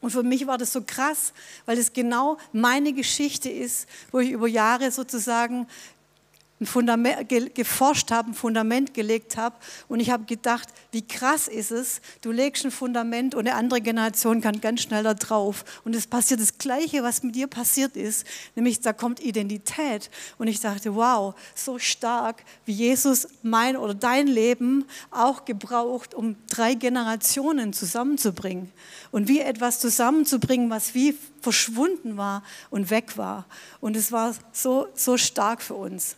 Und 0.04 0.12
für 0.12 0.22
mich 0.22 0.48
war 0.48 0.58
das 0.58 0.74
so 0.74 0.82
krass, 0.86 1.32
weil 1.66 1.78
es 1.78 1.94
genau 1.94 2.38
meine 2.52 2.92
Geschichte 2.92 3.50
ist, 3.50 3.88
wo 4.12 4.20
ich 4.20 4.32
über 4.32 4.50
Jahre 4.50 4.92
sozusagen 4.92 5.66
ein 6.64 6.66
Fundament, 6.66 7.30
geforscht 7.54 8.12
habe, 8.12 8.32
ein 8.32 8.34
Fundament 8.34 8.94
gelegt 8.94 9.38
habe. 9.38 9.56
Und 9.88 10.00
ich 10.00 10.10
habe 10.10 10.24
gedacht, 10.24 10.70
wie 10.92 11.06
krass 11.06 11.48
ist 11.48 11.72
es, 11.72 12.02
du 12.22 12.32
legst 12.32 12.66
ein 12.66 12.72
Fundament 12.72 13.36
und 13.36 13.48
eine 13.48 13.56
andere 13.56 13.82
Generation 13.82 14.42
kann 14.42 14.62
ganz 14.62 14.82
schnell 14.82 15.04
da 15.04 15.14
drauf. 15.14 15.66
Und 15.84 15.96
es 15.96 16.08
passiert 16.08 16.40
das 16.40 16.58
Gleiche, 16.58 17.04
was 17.04 17.22
mit 17.24 17.36
dir 17.36 17.48
passiert 17.48 17.98
ist, 17.98 18.26
nämlich 18.56 18.80
da 18.80 18.94
kommt 18.94 19.20
Identität. 19.20 20.10
Und 20.38 20.48
ich 20.48 20.60
dachte, 20.60 20.96
wow, 20.96 21.36
so 21.54 21.78
stark, 21.80 22.44
wie 22.66 22.74
Jesus 22.74 23.28
mein 23.42 23.76
oder 23.76 23.94
dein 23.94 24.28
Leben 24.28 24.86
auch 25.12 25.46
gebraucht, 25.46 26.14
um 26.14 26.36
drei 26.48 26.76
Generationen 26.76 27.74
zusammenzubringen. 27.74 28.72
Und 29.12 29.28
wie 29.28 29.42
etwas 29.42 29.80
zusammenzubringen, 29.80 30.70
was 30.70 30.94
wie 30.96 31.18
verschwunden 31.42 32.16
war 32.18 32.44
und 32.70 32.90
weg 32.90 33.18
war. 33.18 33.46
Und 33.82 33.98
es 33.98 34.12
war 34.12 34.34
so, 34.54 34.88
so 34.96 35.18
stark 35.18 35.62
für 35.62 35.76
uns. 35.76 36.16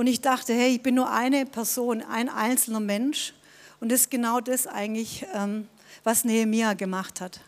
Und 0.00 0.06
ich 0.06 0.22
dachte, 0.22 0.54
hey, 0.54 0.76
ich 0.76 0.82
bin 0.82 0.94
nur 0.94 1.10
eine 1.10 1.44
Person, 1.44 2.00
ein 2.00 2.30
einzelner 2.30 2.80
Mensch. 2.80 3.34
Und 3.80 3.92
das 3.92 4.00
ist 4.00 4.10
genau 4.10 4.40
das 4.40 4.66
eigentlich, 4.66 5.26
ähm, 5.34 5.68
was 6.04 6.24
Nehemia 6.24 6.72
gemacht 6.72 7.20
hat. 7.20 7.42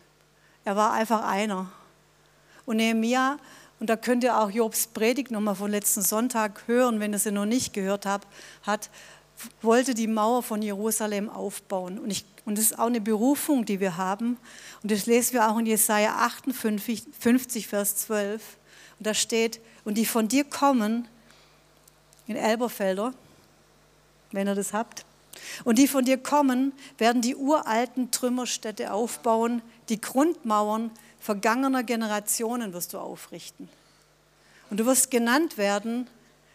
Er 0.63 0.75
war 0.75 0.93
einfach 0.93 1.27
einer. 1.27 1.71
Und 2.67 2.77
Nehemia, 2.77 3.39
und 3.79 3.89
da 3.89 3.95
könnt 3.95 4.23
ihr 4.23 4.37
auch 4.37 4.51
Jobs 4.51 4.85
Predigt 4.85 5.31
nochmal 5.31 5.55
von 5.55 5.71
letzten 5.71 6.03
Sonntag 6.03 6.67
hören, 6.67 6.99
wenn 6.99 7.11
ihr 7.11 7.17
sie 7.17 7.31
noch 7.31 7.47
nicht 7.47 7.73
gehört 7.73 8.05
habt, 8.05 8.27
hat, 8.61 8.91
wollte 9.63 9.95
die 9.95 10.05
Mauer 10.05 10.43
von 10.43 10.61
Jerusalem 10.61 11.31
aufbauen. 11.31 11.97
Und, 11.97 12.11
ich, 12.11 12.23
und 12.45 12.59
das 12.59 12.65
ist 12.65 12.77
auch 12.77 12.85
eine 12.85 13.01
Berufung, 13.01 13.65
die 13.65 13.79
wir 13.79 13.97
haben. 13.97 14.37
Und 14.83 14.91
das 14.91 15.07
lesen 15.07 15.33
wir 15.33 15.49
auch 15.49 15.57
in 15.57 15.65
Jesaja 15.65 16.17
58, 16.17 17.03
50, 17.19 17.67
Vers 17.67 17.95
12. 17.95 18.43
Und 18.99 19.07
da 19.07 19.15
steht, 19.15 19.59
und 19.85 19.97
die 19.97 20.05
von 20.05 20.27
dir 20.27 20.43
kommen, 20.43 21.07
in 22.27 22.35
Elberfelder, 22.35 23.13
wenn 24.31 24.47
ihr 24.47 24.55
das 24.55 24.73
habt. 24.73 25.05
Und 25.63 25.77
die 25.77 25.87
von 25.87 26.05
dir 26.05 26.17
kommen, 26.17 26.73
werden 26.97 27.21
die 27.21 27.35
uralten 27.35 28.11
Trümmerstädte 28.11 28.93
aufbauen, 28.93 29.61
die 29.89 29.99
Grundmauern 29.99 30.91
vergangener 31.19 31.83
Generationen 31.83 32.73
wirst 32.73 32.93
du 32.93 32.99
aufrichten. 32.99 33.69
Und 34.69 34.79
du 34.79 34.85
wirst 34.85 35.11
genannt 35.11 35.57
werden 35.57 36.07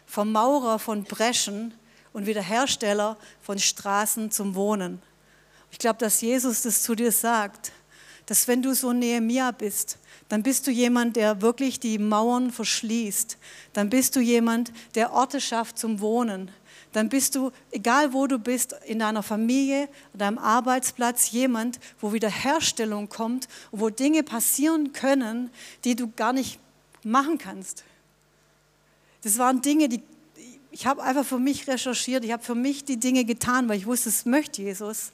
Vermaurer 0.05 0.79
von 0.79 1.03
Breschen 1.03 1.73
und 2.13 2.25
Wiederhersteller 2.25 3.17
von 3.41 3.59
Straßen 3.59 4.31
zum 4.31 4.55
Wohnen. 4.55 5.01
Ich 5.71 5.77
glaube, 5.77 5.99
dass 5.99 6.21
Jesus 6.21 6.63
das 6.63 6.81
zu 6.81 6.95
dir 6.95 7.11
sagt, 7.11 7.71
dass 8.29 8.47
wenn 8.47 8.61
du 8.61 8.75
so 8.75 8.93
Nehemia 8.93 9.49
bist, 9.49 9.97
dann 10.27 10.43
bist 10.43 10.67
du 10.67 10.71
jemand, 10.71 11.15
der 11.15 11.41
wirklich 11.41 11.79
die 11.79 11.97
Mauern 11.97 12.51
verschließt. 12.51 13.39
Dann 13.73 13.89
bist 13.89 14.15
du 14.15 14.19
jemand, 14.19 14.71
der 14.93 15.13
Orte 15.13 15.41
schafft 15.41 15.79
zum 15.79 15.99
Wohnen. 15.99 16.51
Dann 16.91 17.09
bist 17.09 17.33
du, 17.33 17.51
egal 17.71 18.13
wo 18.13 18.27
du 18.27 18.37
bist, 18.37 18.75
in 18.85 18.99
deiner 18.99 19.23
Familie, 19.23 19.89
an 20.13 20.19
deinem 20.19 20.37
Arbeitsplatz, 20.37 21.31
jemand, 21.31 21.79
wo 21.99 22.13
Wiederherstellung 22.13 23.09
kommt 23.09 23.47
wo 23.71 23.89
Dinge 23.89 24.21
passieren 24.21 24.93
können, 24.93 25.49
die 25.83 25.95
du 25.95 26.11
gar 26.15 26.31
nicht 26.31 26.59
machen 27.03 27.39
kannst. 27.39 27.83
Das 29.23 29.39
waren 29.39 29.63
Dinge, 29.63 29.89
die 29.89 30.03
ich 30.71 30.85
habe 30.85 31.01
einfach 31.01 31.25
für 31.25 31.39
mich 31.39 31.67
recherchiert, 31.67 32.23
ich 32.23 32.31
habe 32.31 32.43
für 32.43 32.53
mich 32.53 32.85
die 32.85 32.97
Dinge 32.97 33.25
getan, 33.25 33.67
weil 33.67 33.79
ich 33.79 33.87
wusste, 33.87 34.09
es 34.09 34.25
möchte 34.25 34.61
Jesus. 34.61 35.13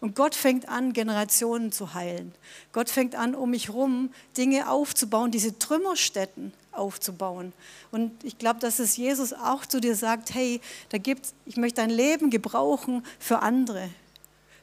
Und 0.00 0.14
Gott 0.14 0.34
fängt 0.34 0.68
an, 0.68 0.92
Generationen 0.92 1.72
zu 1.72 1.94
heilen. 1.94 2.32
Gott 2.72 2.90
fängt 2.90 3.14
an, 3.14 3.34
um 3.34 3.50
mich 3.50 3.68
herum 3.68 4.10
Dinge 4.36 4.70
aufzubauen, 4.70 5.30
diese 5.30 5.58
Trümmerstätten 5.58 6.52
aufzubauen. 6.72 7.52
Und 7.90 8.12
ich 8.22 8.38
glaube, 8.38 8.60
dass 8.60 8.78
es 8.78 8.96
Jesus 8.96 9.32
auch 9.32 9.64
zu 9.64 9.80
dir 9.80 9.96
sagt, 9.96 10.34
hey, 10.34 10.60
da 10.90 10.98
gibt's, 10.98 11.34
ich 11.46 11.56
möchte 11.56 11.80
dein 11.80 11.90
Leben 11.90 12.30
gebrauchen 12.30 13.04
für 13.18 13.40
andere, 13.40 13.88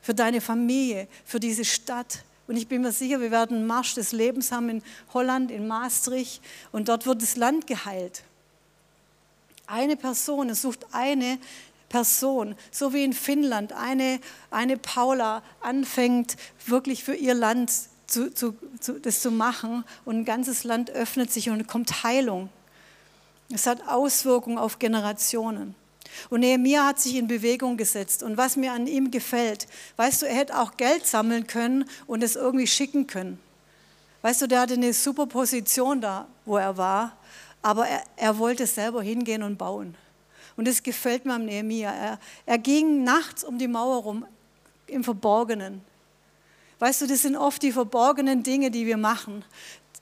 für 0.01 0.13
deine 0.13 0.41
Familie, 0.41 1.07
für 1.25 1.39
diese 1.39 1.65
Stadt. 1.65 2.23
Und 2.47 2.57
ich 2.57 2.67
bin 2.67 2.81
mir 2.81 2.91
sicher, 2.91 3.19
wir 3.19 3.31
werden 3.31 3.57
einen 3.57 3.67
Marsch 3.67 3.95
des 3.95 4.11
Lebens 4.11 4.51
haben 4.51 4.69
in 4.69 4.83
Holland, 5.13 5.49
in 5.49 5.67
Maastricht. 5.67 6.41
Und 6.71 6.89
dort 6.89 7.05
wird 7.05 7.21
das 7.21 7.35
Land 7.37 7.67
geheilt. 7.67 8.23
Eine 9.65 9.95
Person, 9.95 10.49
es 10.49 10.61
sucht 10.61 10.85
eine, 10.91 11.39
Person, 11.93 12.55
so 12.71 12.91
wie 12.91 13.03
in 13.03 13.13
Finnland 13.13 13.71
eine, 13.71 14.19
eine 14.49 14.77
Paula 14.77 15.43
anfängt, 15.61 16.37
wirklich 16.65 17.03
für 17.03 17.13
ihr 17.13 17.35
Land 17.35 17.71
zu, 18.07 18.33
zu, 18.33 18.55
zu, 18.79 18.99
das 18.99 19.21
zu 19.21 19.29
machen 19.29 19.83
und 20.03 20.17
ein 20.17 20.25
ganzes 20.25 20.63
Land 20.63 20.89
öffnet 20.89 21.31
sich 21.31 21.51
und 21.51 21.67
kommt 21.67 22.03
Heilung. 22.03 22.49
Es 23.53 23.67
hat 23.67 23.87
Auswirkungen 23.87 24.57
auf 24.57 24.79
Generationen. 24.79 25.75
Und 26.31 26.39
Nehemiah 26.39 26.87
hat 26.87 26.99
sich 26.99 27.15
in 27.15 27.27
Bewegung 27.27 27.77
gesetzt. 27.77 28.23
Und 28.23 28.37
was 28.37 28.55
mir 28.55 28.73
an 28.73 28.87
ihm 28.87 29.11
gefällt, 29.11 29.67
weißt 29.97 30.23
du, 30.23 30.25
er 30.25 30.35
hätte 30.35 30.59
auch 30.59 30.77
Geld 30.77 31.05
sammeln 31.05 31.45
können 31.45 31.87
und 32.07 32.23
es 32.23 32.35
irgendwie 32.35 32.65
schicken 32.65 33.05
können. 33.05 33.39
Weißt 34.23 34.41
du, 34.41 34.47
der 34.47 34.61
hatte 34.61 34.73
eine 34.73 34.93
super 34.93 35.27
Position 35.27 36.01
da, 36.01 36.27
wo 36.43 36.57
er 36.57 36.75
war, 36.75 37.17
aber 37.61 37.87
er, 37.87 38.03
er 38.15 38.39
wollte 38.39 38.65
selber 38.65 39.03
hingehen 39.03 39.43
und 39.43 39.59
bauen. 39.59 39.95
Und 40.55 40.67
das 40.67 40.83
gefällt 40.83 41.25
mir 41.25 41.33
am 41.33 41.45
Nehemiah. 41.45 41.91
Er, 41.91 42.19
er 42.45 42.57
ging 42.57 43.03
nachts 43.03 43.43
um 43.43 43.57
die 43.57 43.67
Mauer 43.67 44.03
rum, 44.03 44.25
im 44.87 45.03
Verborgenen. 45.03 45.81
Weißt 46.79 47.01
du, 47.01 47.07
das 47.07 47.21
sind 47.21 47.35
oft 47.35 47.61
die 47.63 47.71
verborgenen 47.71 48.43
Dinge, 48.43 48.69
die 48.69 48.85
wir 48.85 48.97
machen. 48.97 49.43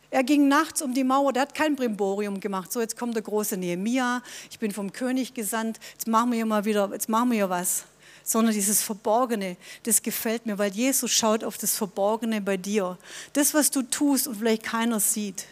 Er 0.09 0.23
ging 0.23 0.49
nachts 0.49 0.81
um 0.81 0.93
die 0.93 1.05
Mauer, 1.05 1.31
der 1.31 1.43
hat 1.43 1.53
kein 1.53 1.75
Brimborium 1.75 2.39
gemacht. 2.39 2.71
So, 2.71 2.81
jetzt 2.81 2.97
kommt 2.97 3.15
der 3.15 3.21
große 3.21 3.55
Nehemia, 3.55 4.21
ich 4.49 4.59
bin 4.59 4.71
vom 4.71 4.91
König 4.91 5.33
gesandt, 5.33 5.79
jetzt 5.93 6.07
machen 6.07 6.31
wir 6.31 6.35
hier 6.35 6.45
mal 6.45 6.65
wieder, 6.65 6.89
jetzt 6.91 7.07
machen 7.07 7.29
wir 7.29 7.35
hier 7.35 7.49
was. 7.49 7.85
Sondern 8.23 8.53
dieses 8.53 8.81
Verborgene, 8.81 9.55
das 9.83 10.01
gefällt 10.01 10.45
mir, 10.45 10.57
weil 10.57 10.71
Jesus 10.71 11.11
schaut 11.11 11.43
auf 11.43 11.57
das 11.57 11.75
Verborgene 11.75 12.41
bei 12.41 12.57
dir. 12.57 12.97
Das, 13.33 13.53
was 13.53 13.71
du 13.71 13.83
tust 13.83 14.27
und 14.27 14.35
vielleicht 14.35 14.63
keiner 14.63 14.99
sieht 14.99 15.45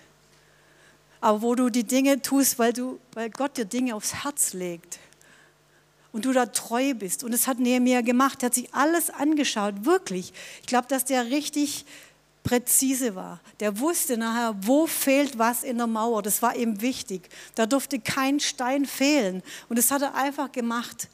aber 1.21 1.41
wo 1.41 1.55
du 1.55 1.69
die 1.69 1.83
Dinge 1.83 2.21
tust, 2.21 2.59
weil, 2.59 2.73
du, 2.73 2.99
weil 3.13 3.29
Gott 3.29 3.57
dir 3.57 3.65
Dinge 3.65 3.95
aufs 3.95 4.23
Herz 4.23 4.53
legt 4.53 4.99
und 6.11 6.25
du 6.25 6.33
da 6.33 6.45
treu 6.45 6.93
bist. 6.93 7.23
Und 7.23 7.31
das 7.31 7.47
hat 7.47 7.59
Nehemiah 7.59 8.01
gemacht, 8.01 8.41
er 8.41 8.47
hat 8.47 8.55
sich 8.55 8.73
alles 8.73 9.09
angeschaut, 9.09 9.85
wirklich. 9.85 10.33
Ich 10.61 10.67
glaube, 10.67 10.87
dass 10.87 11.05
der 11.05 11.25
richtig 11.25 11.85
präzise 12.43 13.15
war. 13.15 13.41
Der 13.59 13.79
wusste 13.79 14.17
nachher, 14.17 14.55
wo 14.61 14.87
fehlt 14.87 15.37
was 15.37 15.63
in 15.63 15.77
der 15.77 15.87
Mauer. 15.87 16.23
Das 16.23 16.41
war 16.41 16.55
ihm 16.55 16.81
wichtig. 16.81 17.29
Da 17.55 17.65
durfte 17.65 17.99
kein 17.99 18.39
Stein 18.39 18.85
fehlen. 18.85 19.43
Und 19.67 19.77
das 19.77 19.91
hat 19.91 20.01
er 20.01 20.15
einfach 20.15 20.51
gemacht 20.51 21.09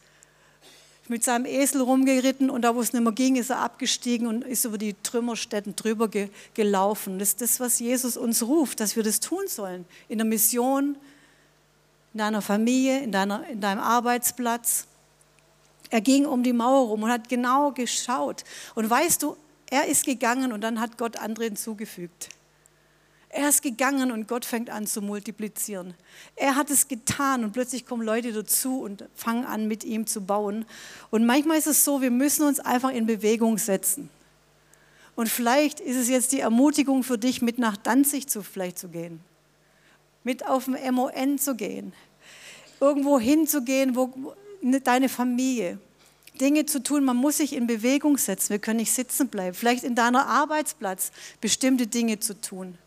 mit 1.08 1.24
seinem 1.24 1.46
Esel 1.46 1.82
rumgeritten 1.82 2.50
und 2.50 2.64
da, 2.64 2.76
wo 2.76 2.82
es 2.82 2.94
nicht 2.94 3.04
mehr 3.04 3.14
ging, 3.14 3.36
ist 3.36 3.52
er 3.52 3.60
abgestiegen 3.60 4.28
und 4.28 4.44
ist 4.44 4.66
über 4.66 4.78
die 4.78 4.96
Trümmerstätten 5.04 5.76
drüber 5.76 6.08
ge 6.08 6.30
gelaufen. 6.54 7.20
Das 7.20 7.30
ist 7.30 7.42
das, 7.42 7.60
was 7.60 7.80
Jesus 7.80 8.18
uns 8.18 8.44
ruft, 8.44 8.80
dass 8.80 8.96
wir 8.96 9.04
das 9.04 9.20
tun 9.20 9.48
sollen. 9.48 9.86
In 10.10 10.18
der 10.18 10.26
Mission, 10.26 10.98
in 12.14 12.20
deiner 12.20 12.42
Familie, 12.42 13.02
in, 13.02 13.12
deiner, 13.12 13.48
in 13.48 13.62
deinem 13.62 13.82
Arbeitsplatz. 13.82 14.88
Er 15.90 16.02
ging 16.02 16.26
um 16.26 16.44
die 16.44 16.54
Mauer 16.54 16.88
rum 16.88 17.04
und 17.04 17.12
hat 17.12 17.30
genau 17.30 17.72
geschaut. 17.72 18.44
Und 18.74 18.90
weißt 18.90 19.22
du, 19.22 19.38
er 19.70 19.86
ist 19.88 20.06
gegangen 20.06 20.52
und 20.52 20.62
dann 20.62 20.80
hat 20.80 20.98
Gott 20.98 21.18
andere 21.18 21.46
hinzugefügt. 21.46 22.30
Er 23.38 23.50
ist 23.50 23.62
gegangen 23.62 24.14
und 24.14 24.30
Gott 24.30 24.46
fängt 24.46 24.70
an 24.70 24.88
zu 24.88 25.02
multiplizieren. 25.02 25.94
Er 26.38 26.56
hat 26.56 26.72
es 26.72 26.88
getan 26.88 27.44
und 27.44 27.52
plötzlich 27.52 27.86
kommen 27.86 28.02
Leute 28.02 28.32
dazu 28.32 28.80
und 28.80 29.04
fangen 29.14 29.44
an, 29.44 29.68
mit 29.68 29.84
ihm 29.84 30.08
zu 30.08 30.22
bauen. 30.22 30.64
Und 31.12 31.26
manchmal 31.26 31.58
ist 31.58 31.68
es 31.68 31.84
so, 31.84 32.02
wir 32.02 32.12
müssen 32.12 32.48
uns 32.48 32.62
einfach 32.62 32.92
in 32.92 33.06
Bewegung 33.06 33.58
setzen. 33.58 34.10
Und 35.18 35.28
vielleicht 35.28 35.82
ist 35.82 35.98
es 35.98 36.08
jetzt 36.08 36.32
die 36.32 36.40
Ermutigung 36.40 37.04
für 37.04 37.18
dich, 37.18 37.42
mit 37.42 37.60
nach 37.60 37.76
Danzig 37.76 38.28
zu, 38.30 38.42
vielleicht 38.42 38.80
zu 38.80 38.88
gehen, 38.88 39.20
mit 40.24 40.48
auf 40.48 40.64
dem 40.64 40.78
MON 40.96 41.38
zu 41.38 41.56
gehen, 41.56 41.92
irgendwo 42.80 43.20
hinzugehen, 43.20 43.98
wo 43.98 44.34
deine 44.86 45.10
Familie, 45.10 45.78
Dinge 46.40 46.68
zu 46.68 46.82
tun. 46.82 47.04
Man 47.04 47.18
muss 47.18 47.38
sich 47.38 47.52
in 47.52 47.68
Bewegung 47.68 48.18
setzen. 48.18 48.52
Wir 48.52 48.60
können 48.60 48.80
nicht 48.80 48.94
sitzen 48.94 49.28
bleiben. 49.28 49.54
Vielleicht 49.54 49.84
in 49.84 49.94
deiner 49.94 50.26
Arbeitsplatz 50.26 51.12
bestimmte 51.42 51.86
Dinge 51.88 52.20
zu 52.20 52.40
tun 52.40 52.78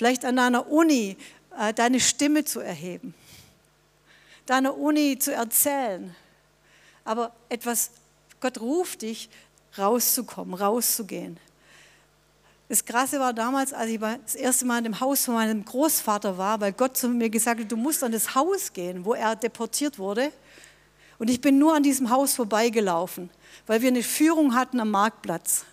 vielleicht 0.00 0.24
an 0.24 0.36
deiner 0.36 0.66
Uni 0.72 1.18
äh, 1.58 1.74
deine 1.74 2.00
Stimme 2.00 2.42
zu 2.42 2.60
erheben, 2.60 3.12
deiner 4.46 4.74
Uni 4.78 5.18
zu 5.18 5.30
erzählen. 5.30 6.16
Aber 7.04 7.32
etwas, 7.50 7.90
Gott 8.40 8.58
ruft 8.62 9.02
dich, 9.02 9.28
rauszukommen, 9.76 10.54
rauszugehen. 10.54 11.38
Das 12.70 12.82
Krasse 12.82 13.20
war 13.20 13.34
damals, 13.34 13.74
als 13.74 13.90
ich 13.90 14.00
das 14.00 14.36
erste 14.36 14.64
Mal 14.64 14.78
in 14.78 14.84
dem 14.84 15.00
Haus 15.00 15.26
von 15.26 15.34
meinem 15.34 15.66
Großvater 15.66 16.38
war, 16.38 16.62
weil 16.62 16.72
Gott 16.72 16.96
zu 16.96 17.06
mir 17.10 17.28
gesagt 17.28 17.60
hat, 17.60 17.70
du 17.70 17.76
musst 17.76 18.02
an 18.02 18.12
das 18.12 18.34
Haus 18.34 18.72
gehen, 18.72 19.04
wo 19.04 19.12
er 19.12 19.36
deportiert 19.36 19.98
wurde. 19.98 20.32
Und 21.18 21.28
ich 21.28 21.42
bin 21.42 21.58
nur 21.58 21.74
an 21.74 21.82
diesem 21.82 22.08
Haus 22.08 22.32
vorbeigelaufen, 22.32 23.28
weil 23.66 23.82
wir 23.82 23.88
eine 23.88 24.02
Führung 24.02 24.54
hatten 24.54 24.80
am 24.80 24.92
Marktplatz. 24.92 25.66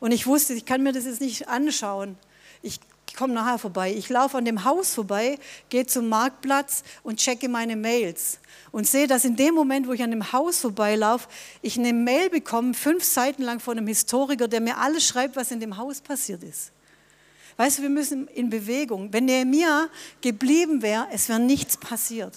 Und 0.00 0.10
ich 0.12 0.26
wusste, 0.26 0.54
ich 0.54 0.64
kann 0.64 0.82
mir 0.82 0.92
das 0.92 1.04
jetzt 1.04 1.20
nicht 1.20 1.48
anschauen. 1.48 2.16
Ich 2.62 2.80
ich 3.12 3.18
komme 3.18 3.34
nachher 3.34 3.58
vorbei. 3.58 3.92
Ich 3.92 4.08
laufe 4.08 4.38
an 4.38 4.46
dem 4.46 4.64
Haus 4.64 4.94
vorbei, 4.94 5.38
gehe 5.68 5.84
zum 5.84 6.08
Marktplatz 6.08 6.82
und 7.02 7.18
checke 7.18 7.46
meine 7.46 7.76
Mails 7.76 8.38
und 8.70 8.86
sehe, 8.86 9.06
dass 9.06 9.26
in 9.26 9.36
dem 9.36 9.54
Moment, 9.54 9.86
wo 9.86 9.92
ich 9.92 10.02
an 10.02 10.10
dem 10.10 10.32
Haus 10.32 10.60
vorbeilaufe, 10.60 11.28
ich 11.60 11.78
eine 11.78 11.92
Mail 11.92 12.30
bekomme, 12.30 12.72
fünf 12.72 13.04
Seiten 13.04 13.42
lang 13.42 13.60
von 13.60 13.76
einem 13.76 13.86
Historiker, 13.86 14.48
der 14.48 14.62
mir 14.62 14.78
alles 14.78 15.06
schreibt, 15.06 15.36
was 15.36 15.50
in 15.50 15.60
dem 15.60 15.76
Haus 15.76 16.00
passiert 16.00 16.42
ist. 16.42 16.72
Weißt 17.58 17.76
du, 17.76 17.82
wir 17.82 17.90
müssen 17.90 18.28
in 18.28 18.48
Bewegung. 18.48 19.12
Wenn 19.12 19.26
Nehemiah 19.26 19.90
geblieben 20.22 20.80
wäre, 20.80 21.06
es 21.12 21.28
wäre 21.28 21.38
nichts 21.38 21.76
passiert. 21.76 22.32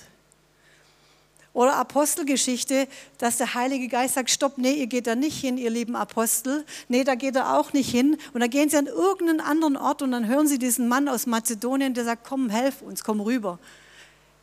Oder 1.55 1.77
Apostelgeschichte, 1.77 2.85
dass 3.17 3.37
der 3.37 3.53
Heilige 3.53 3.87
Geist 3.87 4.15
sagt, 4.15 4.29
stopp, 4.29 4.57
nee, 4.57 4.73
ihr 4.73 4.87
geht 4.87 5.07
da 5.07 5.15
nicht 5.15 5.39
hin, 5.39 5.57
ihr 5.57 5.69
lieben 5.69 5.95
Apostel. 5.95 6.65
Nee, 6.89 7.05
da 7.05 7.15
geht 7.15 7.37
er 7.37 7.57
auch 7.57 7.71
nicht 7.71 7.89
hin. 7.89 8.17
Und 8.33 8.41
dann 8.41 8.49
gehen 8.49 8.69
sie 8.69 8.75
an 8.75 8.87
irgendeinen 8.87 9.39
anderen 9.39 9.77
Ort 9.77 10.01
und 10.01 10.11
dann 10.11 10.27
hören 10.27 10.49
sie 10.49 10.59
diesen 10.59 10.89
Mann 10.89 11.07
aus 11.07 11.27
Mazedonien, 11.27 11.93
der 11.93 12.03
sagt, 12.03 12.27
komm, 12.27 12.49
helf 12.49 12.81
uns, 12.81 13.05
komm 13.05 13.21
rüber. 13.21 13.57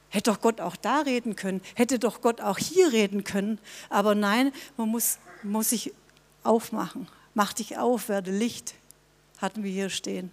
Hätte 0.08 0.30
doch 0.30 0.40
Gott 0.40 0.62
auch 0.62 0.74
da 0.74 1.00
reden 1.00 1.36
können, 1.36 1.60
hätte 1.74 1.98
doch 1.98 2.22
Gott 2.22 2.40
auch 2.40 2.56
hier 2.56 2.92
reden 2.92 3.24
können. 3.24 3.58
Aber 3.90 4.14
nein, 4.14 4.50
man 4.78 4.88
muss, 4.88 5.18
muss 5.42 5.68
sich 5.68 5.92
aufmachen. 6.44 7.08
Mach 7.34 7.52
dich 7.52 7.76
auf, 7.76 8.08
werde 8.08 8.30
Licht, 8.30 8.72
hatten 9.36 9.64
wir 9.64 9.70
hier 9.70 9.90
stehen. 9.90 10.32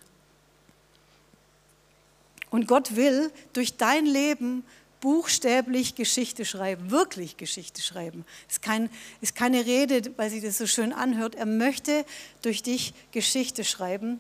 Und 2.50 2.70
Gott 2.70 2.96
will 2.96 3.34
durch 3.52 3.76
dein 3.76 4.06
Leben 4.06 4.64
buchstäblich 5.02 5.96
Geschichte 5.96 6.46
schreiben, 6.46 6.92
wirklich 6.92 7.38
Geschichte 7.38 7.82
schreiben. 7.82 8.26
Ist, 8.50 8.62
kein, 8.62 8.90
ist 9.22 9.36
keine 9.36 9.66
Rede, 9.66 10.12
weil 10.18 10.30
sie 10.30 10.42
das 10.42 10.58
so 10.58 10.68
schön 10.68 10.94
anhört. 10.94 11.36
Er 11.36 11.46
möchte 11.46 12.06
durch 12.42 12.64
dich 12.64 12.94
Geschichte 13.12 13.64
schreiben. 13.64 14.20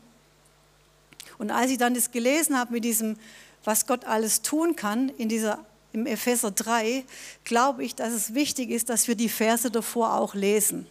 Und 1.38 1.52
als 1.52 1.72
ich 1.72 1.78
dann 1.78 1.94
das 1.94 2.12
gelesen 2.12 2.58
habe 2.58 2.74
mit 2.74 2.84
diesem, 2.84 3.18
was 3.64 3.88
Gott 3.88 4.06
alles 4.06 4.42
tun 4.42 4.76
kann, 4.76 5.10
in 5.10 5.30
dieser, 5.30 5.66
im 5.94 6.06
Epheser 6.06 6.52
3, 6.52 7.04
glaube 7.44 7.84
ich, 7.84 7.96
dass 7.96 8.14
es 8.14 8.34
wichtig 8.34 8.70
ist, 8.70 8.90
dass 8.90 9.08
wir 9.08 9.16
die 9.16 9.30
Verse 9.30 9.70
davor 9.70 10.16
auch 10.16 10.34
lesen. 10.34 10.88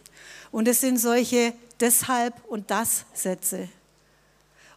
Und 0.51 0.67
es 0.67 0.81
sind 0.81 0.97
solche 0.97 1.53
deshalb 1.79 2.33
und 2.47 2.69
das 2.71 3.05
Sätze. 3.13 3.69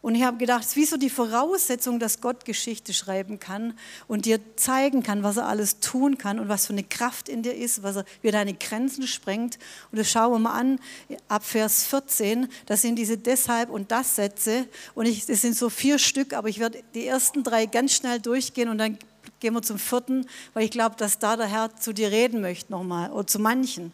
Und 0.02 0.16
ich 0.16 0.24
habe 0.24 0.36
gedacht, 0.36 0.62
es 0.62 0.70
ist 0.70 0.76
wie 0.76 0.84
so 0.84 0.96
die 0.96 1.08
Voraussetzung, 1.08 2.00
dass 2.00 2.20
Gott 2.20 2.44
Geschichte 2.44 2.92
schreiben 2.92 3.38
kann 3.38 3.78
und 4.08 4.26
dir 4.26 4.40
zeigen 4.56 5.04
kann, 5.04 5.22
was 5.22 5.36
er 5.36 5.46
alles 5.46 5.78
tun 5.78 6.18
kann 6.18 6.40
und 6.40 6.48
was 6.48 6.66
für 6.66 6.72
eine 6.72 6.82
Kraft 6.82 7.28
in 7.28 7.44
dir 7.44 7.54
ist, 7.54 7.84
was 7.84 7.96
er, 7.96 8.04
wie 8.20 8.28
er 8.28 8.32
deine 8.32 8.54
Grenzen 8.54 9.06
sprengt. 9.06 9.60
Und 9.92 9.98
das 9.98 10.10
schauen 10.10 10.32
wir 10.32 10.38
mal 10.40 10.58
an, 10.58 10.80
ab 11.28 11.44
Vers 11.44 11.86
14, 11.86 12.48
das 12.66 12.82
sind 12.82 12.96
diese 12.96 13.16
Deshalb 13.16 13.70
und 13.70 13.92
das 13.92 14.16
Sätze. 14.16 14.66
Und 14.96 15.06
ich, 15.06 15.24
das 15.24 15.40
sind 15.40 15.56
so 15.56 15.70
vier 15.70 16.00
Stück, 16.00 16.32
aber 16.32 16.48
ich 16.48 16.58
werde 16.58 16.82
die 16.94 17.06
ersten 17.06 17.44
drei 17.44 17.66
ganz 17.66 17.94
schnell 17.94 18.18
durchgehen 18.18 18.70
und 18.70 18.78
dann 18.78 18.98
gehen 19.38 19.54
wir 19.54 19.62
zum 19.62 19.78
vierten, 19.78 20.26
weil 20.52 20.64
ich 20.64 20.72
glaube, 20.72 20.96
dass 20.96 21.20
da 21.20 21.36
der 21.36 21.46
Herr 21.46 21.76
zu 21.76 21.92
dir 21.92 22.10
reden 22.10 22.40
möchte 22.40 22.72
nochmal 22.72 23.12
oder 23.12 23.28
zu 23.28 23.38
manchen. 23.38 23.92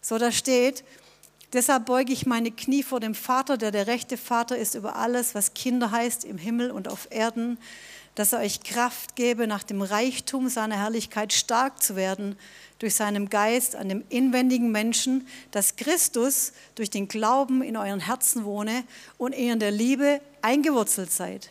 So, 0.00 0.16
da 0.16 0.32
steht, 0.32 0.84
Deshalb 1.52 1.86
beuge 1.86 2.12
ich 2.12 2.26
meine 2.26 2.52
Knie 2.52 2.84
vor 2.84 3.00
dem 3.00 3.14
Vater, 3.14 3.56
der 3.56 3.72
der 3.72 3.88
rechte 3.88 4.16
Vater 4.16 4.56
ist 4.56 4.76
über 4.76 4.94
alles, 4.94 5.34
was 5.34 5.52
Kinder 5.52 5.90
heißt 5.90 6.24
im 6.24 6.38
Himmel 6.38 6.70
und 6.70 6.86
auf 6.86 7.08
Erden, 7.10 7.58
dass 8.14 8.32
er 8.32 8.40
euch 8.40 8.62
Kraft 8.62 9.16
gebe, 9.16 9.48
nach 9.48 9.64
dem 9.64 9.82
Reichtum 9.82 10.48
seiner 10.48 10.76
Herrlichkeit 10.76 11.32
stark 11.32 11.82
zu 11.82 11.96
werden, 11.96 12.36
durch 12.78 12.94
seinen 12.94 13.30
Geist 13.30 13.74
an 13.74 13.88
dem 13.88 14.04
inwendigen 14.10 14.70
Menschen, 14.70 15.26
dass 15.50 15.74
Christus 15.74 16.52
durch 16.76 16.90
den 16.90 17.08
Glauben 17.08 17.62
in 17.62 17.76
euren 17.76 18.00
Herzen 18.00 18.44
wohne 18.44 18.84
und 19.18 19.34
ihr 19.34 19.52
in 19.52 19.58
der 19.58 19.72
Liebe 19.72 20.20
eingewurzelt 20.42 21.10
seid. 21.10 21.50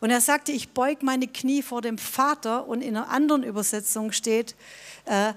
Und 0.00 0.10
er 0.10 0.20
sagte, 0.20 0.52
ich 0.52 0.70
beug 0.70 1.02
meine 1.02 1.26
Knie 1.26 1.62
vor 1.62 1.82
dem 1.82 1.98
Vater 1.98 2.68
und 2.68 2.82
in 2.82 2.96
einer 2.96 3.08
anderen 3.08 3.42
Übersetzung 3.42 4.12
steht, 4.12 4.54
äh, 5.06 5.32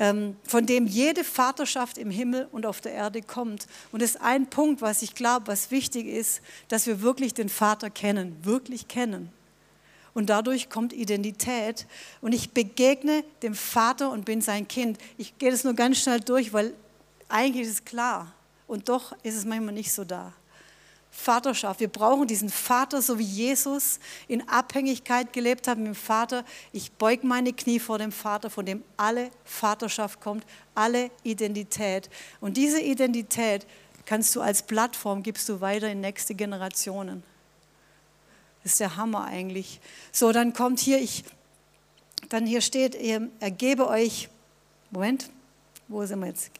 von 0.00 0.64
dem 0.64 0.86
jede 0.86 1.24
Vaterschaft 1.24 1.98
im 1.98 2.10
Himmel 2.10 2.48
und 2.52 2.64
auf 2.64 2.80
der 2.80 2.92
Erde 2.92 3.20
kommt. 3.20 3.66
Und 3.92 4.00
das 4.00 4.12
ist 4.12 4.20
ein 4.22 4.48
Punkt, 4.48 4.80
was 4.80 5.02
ich 5.02 5.14
glaube, 5.14 5.48
was 5.48 5.70
wichtig 5.70 6.06
ist, 6.06 6.40
dass 6.68 6.86
wir 6.86 7.02
wirklich 7.02 7.34
den 7.34 7.50
Vater 7.50 7.90
kennen, 7.90 8.34
wirklich 8.42 8.88
kennen. 8.88 9.30
Und 10.14 10.30
dadurch 10.30 10.70
kommt 10.70 10.94
Identität. 10.94 11.86
Und 12.22 12.32
ich 12.32 12.50
begegne 12.50 13.24
dem 13.42 13.54
Vater 13.54 14.10
und 14.10 14.24
bin 14.24 14.40
sein 14.40 14.66
Kind. 14.66 14.98
Ich 15.18 15.36
gehe 15.38 15.50
das 15.50 15.64
nur 15.64 15.74
ganz 15.74 15.98
schnell 15.98 16.20
durch, 16.20 16.52
weil 16.52 16.72
eigentlich 17.28 17.66
ist 17.66 17.72
es 17.74 17.84
klar. 17.84 18.32
Und 18.66 18.88
doch 18.88 19.12
ist 19.22 19.36
es 19.36 19.44
manchmal 19.44 19.74
nicht 19.74 19.92
so 19.92 20.04
da. 20.04 20.32
Vaterschaft. 21.10 21.80
Wir 21.80 21.88
brauchen 21.88 22.26
diesen 22.26 22.48
Vater, 22.48 23.02
so 23.02 23.18
wie 23.18 23.24
Jesus 23.24 23.98
in 24.28 24.48
Abhängigkeit 24.48 25.32
gelebt 25.32 25.66
hat 25.66 25.78
mit 25.78 25.88
dem 25.88 25.94
Vater. 25.94 26.44
Ich 26.72 26.92
beug 26.92 27.24
meine 27.24 27.52
Knie 27.52 27.80
vor 27.80 27.98
dem 27.98 28.12
Vater, 28.12 28.48
von 28.48 28.64
dem 28.64 28.82
alle 28.96 29.30
Vaterschaft 29.44 30.20
kommt, 30.20 30.44
alle 30.74 31.10
Identität. 31.22 32.08
Und 32.40 32.56
diese 32.56 32.80
Identität 32.80 33.66
kannst 34.06 34.34
du 34.36 34.40
als 34.40 34.62
Plattform, 34.62 35.22
gibst 35.22 35.48
du 35.48 35.60
weiter 35.60 35.90
in 35.90 36.00
nächste 36.00 36.34
Generationen. 36.34 37.22
Das 38.62 38.72
ist 38.72 38.80
der 38.80 38.96
Hammer 38.96 39.24
eigentlich. 39.24 39.80
So, 40.12 40.32
dann 40.32 40.52
kommt 40.52 40.80
hier, 40.80 41.00
ich, 41.00 41.24
dann 42.28 42.46
hier 42.46 42.60
steht, 42.60 42.94
ergebe 43.40 43.88
euch, 43.88 44.28
Moment, 44.90 45.30
wo 45.88 46.04
sind 46.04 46.20
wir 46.20 46.26
jetzt? 46.26 46.50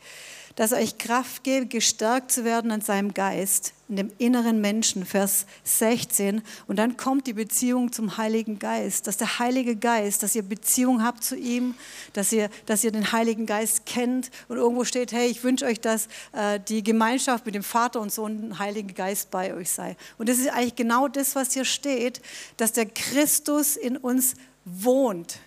Dass 0.61 0.73
er 0.73 0.79
euch 0.83 0.99
Kraft 0.99 1.43
gebe, 1.43 1.65
gestärkt 1.65 2.31
zu 2.31 2.45
werden 2.45 2.71
an 2.71 2.83
seinem 2.83 3.15
Geist, 3.15 3.73
in 3.89 3.97
dem 3.97 4.13
inneren 4.19 4.61
Menschen, 4.61 5.07
Vers 5.07 5.47
16. 5.65 6.43
Und 6.67 6.77
dann 6.77 6.99
kommt 6.99 7.27
die 7.27 7.33
Beziehung 7.33 7.93
zum 7.93 8.19
Heiligen 8.19 8.59
Geist, 8.59 9.07
dass 9.07 9.17
der 9.17 9.39
Heilige 9.39 9.75
Geist, 9.75 10.23
dass 10.23 10.35
ihr 10.35 10.43
Beziehung 10.43 11.03
habt 11.03 11.25
zu 11.25 11.35
ihm, 11.35 11.75
dass 12.13 12.31
ihr, 12.31 12.51
dass 12.67 12.85
ihr 12.85 12.93
den 12.93 13.11
Heiligen 13.11 13.47
Geist 13.47 13.87
kennt 13.87 14.31
und 14.49 14.59
irgendwo 14.59 14.85
steht, 14.85 15.13
hey, 15.13 15.31
ich 15.31 15.43
wünsche 15.45 15.65
euch, 15.65 15.81
dass 15.81 16.09
äh, 16.33 16.61
die 16.69 16.83
Gemeinschaft 16.83 17.47
mit 17.47 17.55
dem 17.55 17.63
Vater 17.63 17.99
und 17.99 18.13
Sohn, 18.13 18.43
dem 18.43 18.59
Heiligen 18.59 18.93
Geist 18.93 19.31
bei 19.31 19.55
euch 19.55 19.71
sei. 19.71 19.97
Und 20.19 20.29
das 20.29 20.37
ist 20.37 20.49
eigentlich 20.49 20.77
genau 20.77 21.09
das, 21.09 21.37
was 21.37 21.55
hier 21.55 21.65
steht, 21.65 22.21
dass 22.59 22.73
der 22.73 22.85
Christus 22.85 23.77
in 23.77 23.97
uns 23.97 24.35
wohnt. 24.67 25.39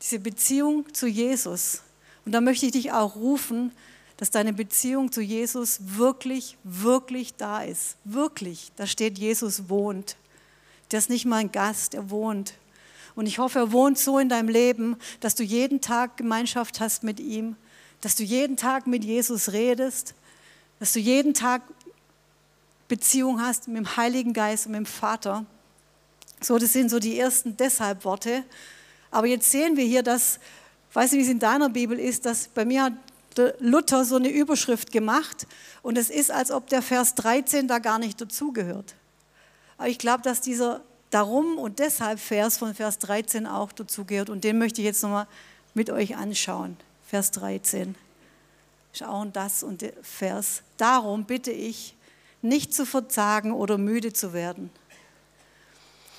Diese 0.00 0.18
Beziehung 0.18 0.86
zu 0.94 1.06
Jesus. 1.06 1.82
Und 2.24 2.32
da 2.32 2.40
möchte 2.40 2.64
ich 2.64 2.72
dich 2.72 2.92
auch 2.92 3.16
rufen, 3.16 3.72
dass 4.20 4.30
deine 4.30 4.52
Beziehung 4.52 5.10
zu 5.10 5.22
Jesus 5.22 5.80
wirklich, 5.96 6.58
wirklich 6.62 7.36
da 7.36 7.62
ist. 7.62 7.96
Wirklich. 8.04 8.70
Da 8.76 8.86
steht, 8.86 9.16
Jesus 9.16 9.70
wohnt. 9.70 10.18
Der 10.90 10.98
ist 10.98 11.08
nicht 11.08 11.24
mal 11.24 11.38
ein 11.38 11.50
Gast, 11.50 11.94
er 11.94 12.10
wohnt. 12.10 12.52
Und 13.14 13.24
ich 13.24 13.38
hoffe, 13.38 13.60
er 13.60 13.72
wohnt 13.72 13.96
so 13.96 14.18
in 14.18 14.28
deinem 14.28 14.50
Leben, 14.50 14.96
dass 15.20 15.36
du 15.36 15.42
jeden 15.42 15.80
Tag 15.80 16.18
Gemeinschaft 16.18 16.80
hast 16.80 17.02
mit 17.02 17.18
ihm, 17.18 17.56
dass 18.02 18.14
du 18.14 18.22
jeden 18.22 18.58
Tag 18.58 18.86
mit 18.86 19.04
Jesus 19.04 19.52
redest, 19.52 20.14
dass 20.80 20.92
du 20.92 20.98
jeden 20.98 21.32
Tag 21.32 21.62
Beziehung 22.88 23.40
hast 23.40 23.68
mit 23.68 23.78
dem 23.78 23.96
Heiligen 23.96 24.34
Geist 24.34 24.66
und 24.66 24.72
mit 24.72 24.80
dem 24.80 24.86
Vater. 24.86 25.46
So, 26.42 26.58
das 26.58 26.74
sind 26.74 26.90
so 26.90 26.98
die 26.98 27.18
ersten 27.18 27.56
Deshalb-Worte. 27.56 28.44
Aber 29.10 29.28
jetzt 29.28 29.50
sehen 29.50 29.78
wir 29.78 29.84
hier, 29.84 30.02
dass, 30.02 30.40
weiß 30.92 31.12
nicht, 31.12 31.20
wie 31.20 31.24
es 31.24 31.30
in 31.30 31.38
deiner 31.38 31.70
Bibel 31.70 31.98
ist, 31.98 32.26
dass 32.26 32.48
bei 32.48 32.66
mir 32.66 32.82
hat 32.82 32.92
Luther 33.58 34.04
so 34.04 34.16
eine 34.16 34.28
Überschrift 34.28 34.92
gemacht 34.92 35.46
und 35.82 35.96
es 35.96 36.10
ist, 36.10 36.30
als 36.30 36.50
ob 36.50 36.68
der 36.68 36.82
Vers 36.82 37.14
13 37.14 37.68
da 37.68 37.78
gar 37.78 37.98
nicht 37.98 38.20
dazugehört. 38.20 38.94
Aber 39.78 39.88
ich 39.88 39.98
glaube, 39.98 40.22
dass 40.22 40.40
dieser 40.40 40.82
Darum 41.10 41.58
und 41.58 41.78
deshalb 41.78 42.20
Vers 42.20 42.58
von 42.58 42.74
Vers 42.74 42.98
13 42.98 43.46
auch 43.46 43.72
dazugehört 43.72 44.30
und 44.30 44.44
den 44.44 44.58
möchte 44.58 44.80
ich 44.80 44.84
jetzt 44.84 45.02
nochmal 45.02 45.26
mit 45.74 45.90
euch 45.90 46.16
anschauen. 46.16 46.76
Vers 47.06 47.30
13. 47.32 47.94
Schauen 48.92 49.32
das 49.32 49.62
und 49.62 49.82
der 49.82 49.92
Vers. 50.02 50.62
Darum 50.76 51.24
bitte 51.24 51.50
ich, 51.50 51.96
nicht 52.42 52.74
zu 52.74 52.86
verzagen 52.86 53.52
oder 53.52 53.78
müde 53.78 54.12
zu 54.12 54.32
werden. 54.32 54.70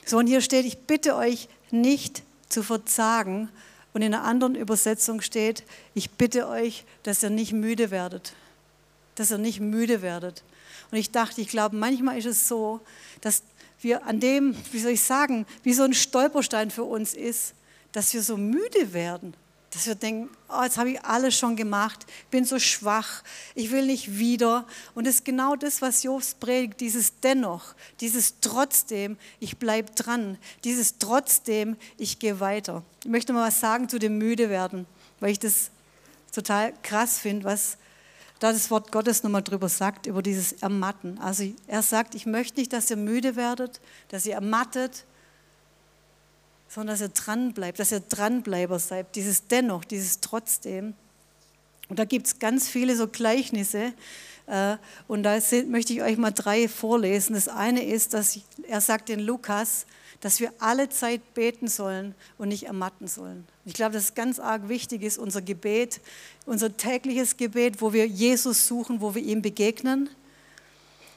So, 0.05 0.17
und 0.17 0.27
hier 0.27 0.41
steht, 0.41 0.65
ich 0.65 0.79
bitte 0.79 1.15
euch 1.15 1.47
nicht 1.71 2.23
zu 2.49 2.63
verzagen, 2.63 3.49
und 3.93 4.01
in 4.01 4.13
einer 4.13 4.23
anderen 4.23 4.55
Übersetzung 4.55 5.21
steht, 5.21 5.63
ich 5.93 6.11
bitte 6.11 6.47
euch, 6.47 6.85
dass 7.03 7.23
ihr 7.23 7.29
nicht 7.29 7.53
müde 7.53 7.91
werdet. 7.91 8.33
Dass 9.15 9.31
ihr 9.31 9.37
nicht 9.37 9.59
müde 9.59 10.01
werdet. 10.01 10.43
Und 10.91 10.97
ich 10.97 11.11
dachte, 11.11 11.41
ich 11.41 11.49
glaube, 11.49 11.75
manchmal 11.75 12.17
ist 12.17 12.25
es 12.25 12.47
so, 12.47 12.79
dass 13.21 13.43
wir 13.81 14.05
an 14.05 14.19
dem, 14.19 14.55
wie 14.71 14.79
soll 14.79 14.91
ich 14.91 15.01
sagen, 15.01 15.45
wie 15.63 15.73
so 15.73 15.83
ein 15.83 15.93
Stolperstein 15.93 16.71
für 16.71 16.83
uns 16.83 17.13
ist, 17.13 17.53
dass 17.91 18.13
wir 18.13 18.21
so 18.21 18.37
müde 18.37 18.93
werden 18.93 19.33
dass 19.71 19.87
wir 19.87 19.95
denken, 19.95 20.29
oh, 20.49 20.63
jetzt 20.63 20.77
habe 20.77 20.91
ich 20.91 21.03
alles 21.03 21.35
schon 21.35 21.55
gemacht, 21.55 22.05
bin 22.29 22.43
so 22.43 22.59
schwach, 22.59 23.23
ich 23.55 23.71
will 23.71 23.85
nicht 23.85 24.17
wieder. 24.17 24.67
Und 24.95 25.07
es 25.07 25.15
ist 25.15 25.25
genau 25.25 25.55
das, 25.55 25.81
was 25.81 26.03
Jobs 26.03 26.33
predigt, 26.33 26.81
dieses 26.81 27.19
Dennoch, 27.21 27.73
dieses 28.01 28.39
Trotzdem, 28.41 29.17
ich 29.39 29.57
bleibe 29.57 29.91
dran, 29.93 30.37
dieses 30.65 30.97
Trotzdem, 30.99 31.77
ich 31.97 32.19
gehe 32.19 32.41
weiter. 32.41 32.83
Ich 33.03 33.09
möchte 33.09 33.31
mal 33.31 33.47
was 33.47 33.61
sagen 33.61 33.87
zu 33.87 33.97
dem 33.97 34.17
Müde 34.17 34.49
werden, 34.49 34.85
weil 35.21 35.31
ich 35.31 35.39
das 35.39 35.71
total 36.33 36.73
krass 36.83 37.19
finde, 37.19 37.45
was 37.45 37.77
da 38.39 38.51
das 38.51 38.71
Wort 38.71 38.91
Gottes 38.91 39.23
nochmal 39.23 39.43
drüber 39.43 39.69
sagt, 39.69 40.07
über 40.07 40.21
dieses 40.21 40.53
Ermatten. 40.53 41.17
Also 41.19 41.45
er 41.67 41.83
sagt, 41.83 42.15
ich 42.15 42.25
möchte 42.25 42.59
nicht, 42.59 42.73
dass 42.73 42.89
ihr 42.89 42.97
müde 42.97 43.35
werdet, 43.35 43.79
dass 44.09 44.25
ihr 44.25 44.33
ermattet, 44.33 45.05
sondern 46.73 46.93
dass 46.93 47.01
ihr 47.01 47.09
dran 47.09 47.53
bleibt, 47.53 47.79
dass 47.79 47.91
ihr 47.91 47.99
Dranbleiber 47.99 48.79
seid, 48.79 49.15
dieses 49.15 49.47
Dennoch, 49.47 49.83
dieses 49.83 50.21
Trotzdem. 50.21 50.93
Und 51.89 51.99
da 51.99 52.05
gibt 52.05 52.27
es 52.27 52.39
ganz 52.39 52.69
viele 52.69 52.95
so 52.95 53.09
Gleichnisse. 53.09 53.91
Äh, 54.47 54.77
und 55.09 55.23
da 55.23 55.37
möchte 55.67 55.91
ich 55.91 56.01
euch 56.01 56.17
mal 56.17 56.31
drei 56.31 56.69
vorlesen. 56.69 57.33
Das 57.33 57.49
eine 57.49 57.83
ist, 57.83 58.13
dass 58.13 58.39
er 58.69 58.79
sagt 58.79 59.09
in 59.09 59.19
Lukas, 59.19 59.85
dass 60.21 60.39
wir 60.39 60.53
alle 60.59 60.87
Zeit 60.87 61.33
beten 61.33 61.67
sollen 61.67 62.15
und 62.37 62.47
nicht 62.47 62.67
ermatten 62.67 63.09
sollen. 63.09 63.45
Ich 63.65 63.73
glaube, 63.73 63.91
dass 63.91 64.05
es 64.05 64.13
ganz 64.13 64.39
arg 64.39 64.69
wichtig 64.69 65.03
ist, 65.03 65.17
unser 65.17 65.41
Gebet, 65.41 65.99
unser 66.45 66.77
tägliches 66.77 67.35
Gebet, 67.35 67.81
wo 67.81 67.91
wir 67.91 68.07
Jesus 68.07 68.65
suchen, 68.65 69.01
wo 69.01 69.13
wir 69.13 69.21
ihm 69.21 69.41
begegnen. 69.41 70.09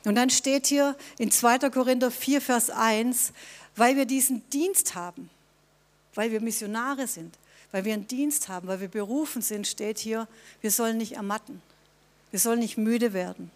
Und 0.05 0.17
dann 0.17 0.31
steht 0.31 0.67
hier 0.67 0.97
in 1.19 1.31
2. 1.31 1.71
Korinther 1.71 2.11
4, 2.11 2.41
Vers 2.41 2.71
1, 2.71 3.33
weil 3.77 3.97
wir 3.97 4.05
diesen 4.05 4.43
Dienst 4.51 4.97
haben, 4.97 5.31
weil 6.15 6.31
wir 6.31 6.41
Missionare 6.41 7.07
sind, 7.07 7.39
weil 7.73 7.85
wir 7.85 7.95
einen 7.95 8.07
Dienst 8.07 8.49
haben, 8.49 8.69
weil 8.69 8.81
wir 8.81 8.89
berufen 8.89 9.43
sind, 9.43 9.67
steht 9.67 9.99
hier, 9.99 10.29
wir 10.61 10.71
sollen 10.71 10.97
nicht 10.97 11.13
ermatten. 11.13 11.61
Wir 12.31 12.41
sollen 12.41 12.61
nicht 12.61 12.79
müde 12.79 13.13
werden. 13.13 13.51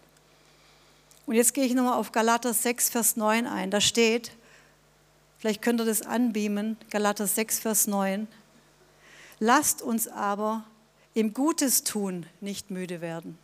Und 1.25 1.35
jetzt 1.35 1.53
gehe 1.53 1.65
ich 1.65 1.73
nochmal 1.73 1.97
auf 1.97 2.11
Galater 2.11 2.53
6, 2.53 2.89
Vers 2.89 3.15
9 3.15 3.45
ein. 3.45 3.71
Da 3.71 3.81
steht, 3.81 4.31
vielleicht 5.37 5.61
könnt 5.61 5.79
ihr 5.81 5.85
das 5.85 6.01
anbeamen, 6.01 6.77
Galater 6.89 7.27
6, 7.27 7.59
Vers 7.59 7.87
9. 7.87 8.27
Lasst 9.39 9.81
uns 9.81 10.07
aber 10.07 10.63
im 11.13 11.33
Gutes 11.33 11.83
tun 11.83 12.25
nicht 12.41 12.71
müde 12.71 13.01
werden. 13.01 13.37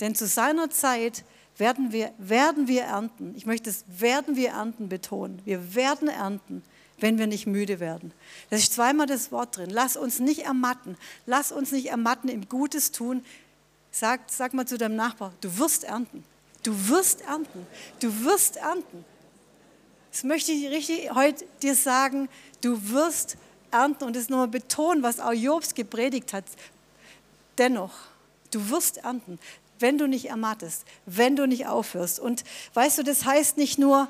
Denn 0.00 0.14
zu 0.14 0.26
seiner 0.26 0.70
Zeit 0.70 1.24
werden 1.56 1.92
wir, 1.92 2.12
werden 2.18 2.68
wir 2.68 2.82
ernten. 2.82 3.34
Ich 3.36 3.46
möchte 3.46 3.70
es 3.70 3.84
werden 3.88 4.36
wir 4.36 4.50
ernten 4.50 4.88
betonen. 4.88 5.40
Wir 5.44 5.74
werden 5.74 6.08
ernten, 6.08 6.62
wenn 7.00 7.18
wir 7.18 7.26
nicht 7.26 7.46
müde 7.46 7.80
werden. 7.80 8.12
Das 8.50 8.60
ist 8.60 8.74
zweimal 8.74 9.06
das 9.06 9.30
Wort 9.32 9.56
drin. 9.56 9.70
Lass 9.70 9.96
uns 9.96 10.18
nicht 10.18 10.44
ermatten. 10.44 10.96
Lass 11.26 11.52
uns 11.52 11.72
nicht 11.72 11.86
ermatten 11.86 12.28
im 12.28 12.48
Gutes 12.48 12.92
tun. 12.92 13.24
Sag, 13.90 14.20
sag 14.28 14.54
mal 14.54 14.66
zu 14.66 14.78
deinem 14.78 14.96
Nachbar, 14.96 15.32
du 15.40 15.58
wirst 15.58 15.84
ernten. 15.84 16.24
Du 16.62 16.88
wirst 16.88 17.22
ernten. 17.22 17.66
Du 18.00 18.24
wirst 18.24 18.56
ernten. 18.56 19.04
Das 20.10 20.24
möchte 20.24 20.52
ich 20.52 20.68
richtig 20.68 21.14
heute 21.14 21.44
dir 21.62 21.74
sagen. 21.74 22.28
Du 22.60 22.90
wirst 22.90 23.36
ernten 23.70 24.04
und 24.04 24.16
das 24.16 24.28
nochmal 24.28 24.48
betonen, 24.48 25.02
was 25.02 25.20
auch 25.20 25.32
Jobs 25.32 25.74
gepredigt 25.74 26.32
hat. 26.32 26.44
Dennoch, 27.58 27.92
du 28.50 28.70
wirst 28.70 28.98
ernten, 28.98 29.38
wenn 29.78 29.98
du 29.98 30.08
nicht 30.08 30.28
ermattest, 30.28 30.84
wenn 31.06 31.36
du 31.36 31.46
nicht 31.46 31.66
aufhörst. 31.66 32.18
Und 32.18 32.44
weißt 32.74 32.98
du, 32.98 33.02
das 33.04 33.24
heißt 33.24 33.56
nicht 33.56 33.78
nur, 33.78 34.08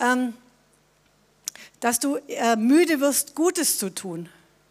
ähm, 0.00 0.34
dass 1.80 2.00
du 2.00 2.16
äh, 2.28 2.56
müde 2.56 3.00
wirst, 3.00 3.34
Gutes 3.34 3.78
zu 3.78 3.94
tun. 3.94 4.28